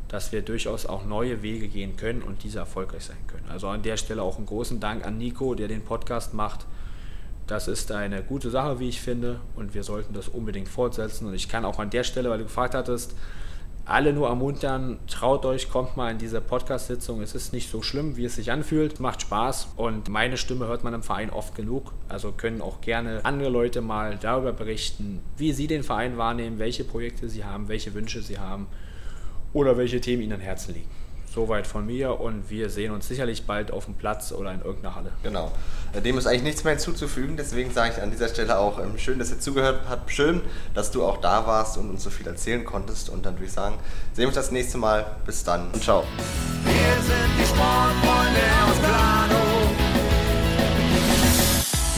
dass 0.07 0.31
wir 0.31 0.43
durchaus 0.43 0.85
auch 0.85 1.05
neue 1.05 1.41
Wege 1.41 1.67
gehen 1.67 1.97
können 1.97 2.21
und 2.21 2.43
diese 2.43 2.59
erfolgreich 2.59 3.05
sein 3.05 3.17
können. 3.27 3.49
Also 3.49 3.67
an 3.67 3.81
der 3.81 3.97
Stelle 3.97 4.21
auch 4.21 4.37
einen 4.37 4.45
großen 4.45 4.79
Dank 4.79 5.05
an 5.05 5.17
Nico, 5.17 5.55
der 5.55 5.67
den 5.67 5.83
Podcast 5.83 6.33
macht. 6.33 6.65
Das 7.47 7.67
ist 7.67 7.91
eine 7.91 8.23
gute 8.23 8.49
Sache, 8.49 8.79
wie 8.79 8.89
ich 8.89 9.01
finde, 9.01 9.41
und 9.55 9.73
wir 9.73 9.83
sollten 9.83 10.13
das 10.13 10.29
unbedingt 10.29 10.69
fortsetzen. 10.69 11.27
Und 11.27 11.33
ich 11.33 11.49
kann 11.49 11.65
auch 11.65 11.79
an 11.79 11.89
der 11.89 12.03
Stelle, 12.03 12.29
weil 12.29 12.37
du 12.37 12.45
gefragt 12.45 12.73
hattest, 12.73 13.15
alle 13.85 14.13
nur 14.13 14.29
ermuntern, 14.29 14.97
traut 15.07 15.45
euch, 15.45 15.69
kommt 15.69 15.97
mal 15.97 16.09
in 16.09 16.17
diese 16.17 16.39
Podcast-Sitzung. 16.39 17.21
Es 17.21 17.35
ist 17.35 17.51
nicht 17.51 17.69
so 17.69 17.81
schlimm, 17.81 18.15
wie 18.15 18.23
es 18.23 18.35
sich 18.35 18.49
anfühlt, 18.49 19.01
macht 19.01 19.21
Spaß 19.23 19.73
und 19.75 20.07
meine 20.07 20.37
Stimme 20.37 20.67
hört 20.67 20.85
man 20.85 20.93
im 20.93 21.03
Verein 21.03 21.29
oft 21.29 21.53
genug. 21.53 21.91
Also 22.07 22.31
können 22.31 22.61
auch 22.61 22.79
gerne 22.79 23.19
andere 23.23 23.49
Leute 23.49 23.81
mal 23.81 24.17
darüber 24.17 24.53
berichten, 24.53 25.19
wie 25.35 25.51
sie 25.51 25.67
den 25.67 25.83
Verein 25.83 26.17
wahrnehmen, 26.17 26.59
welche 26.59 26.85
Projekte 26.85 27.27
sie 27.27 27.43
haben, 27.43 27.67
welche 27.67 27.93
Wünsche 27.93 28.21
sie 28.21 28.39
haben 28.39 28.67
oder 29.51 29.75
welche 29.75 29.99
Themen 29.99 30.23
ihnen 30.23 30.33
am 30.33 30.39
Herzen 30.39 30.75
liegen. 30.75 31.02
Soweit 31.33 31.65
von 31.65 31.85
mir 31.85 32.19
und 32.19 32.51
wir 32.51 32.69
sehen 32.69 32.91
uns 32.91 33.07
sicherlich 33.07 33.47
bald 33.47 33.71
auf 33.71 33.85
dem 33.85 33.95
Platz 33.95 34.31
oder 34.31 34.51
in 34.53 34.61
irgendeiner 34.61 34.95
Halle. 34.95 35.11
Genau. 35.23 35.51
Dem 36.05 36.17
ist 36.17 36.27
eigentlich 36.27 36.43
nichts 36.43 36.63
mehr 36.63 36.73
hinzuzufügen, 36.73 37.37
deswegen 37.37 37.71
sage 37.71 37.93
ich 37.95 38.03
an 38.03 38.11
dieser 38.11 38.27
Stelle 38.27 38.59
auch 38.59 38.79
ähm, 38.79 38.99
schön, 38.99 39.17
dass 39.17 39.31
ihr 39.31 39.39
zugehört 39.39 39.81
habt. 39.89 40.11
Schön, 40.11 40.41
dass 40.75 40.91
du 40.91 41.03
auch 41.03 41.17
da 41.17 41.47
warst 41.47 41.77
und 41.77 41.89
uns 41.89 42.03
so 42.03 42.11
viel 42.11 42.27
erzählen 42.27 42.63
konntest. 42.63 43.09
Und 43.09 43.25
dann 43.25 43.35
würde 43.35 43.45
ich 43.45 43.51
sagen, 43.51 43.75
sehen 44.13 44.23
wir 44.23 44.27
uns 44.27 44.35
das 44.35 44.51
nächste 44.51 44.77
Mal. 44.77 45.05
Bis 45.25 45.43
dann 45.43 45.71
und 45.71 45.83
ciao. 45.83 46.03
Wir 46.65 47.01
sind 47.01 47.39
die 47.39 47.45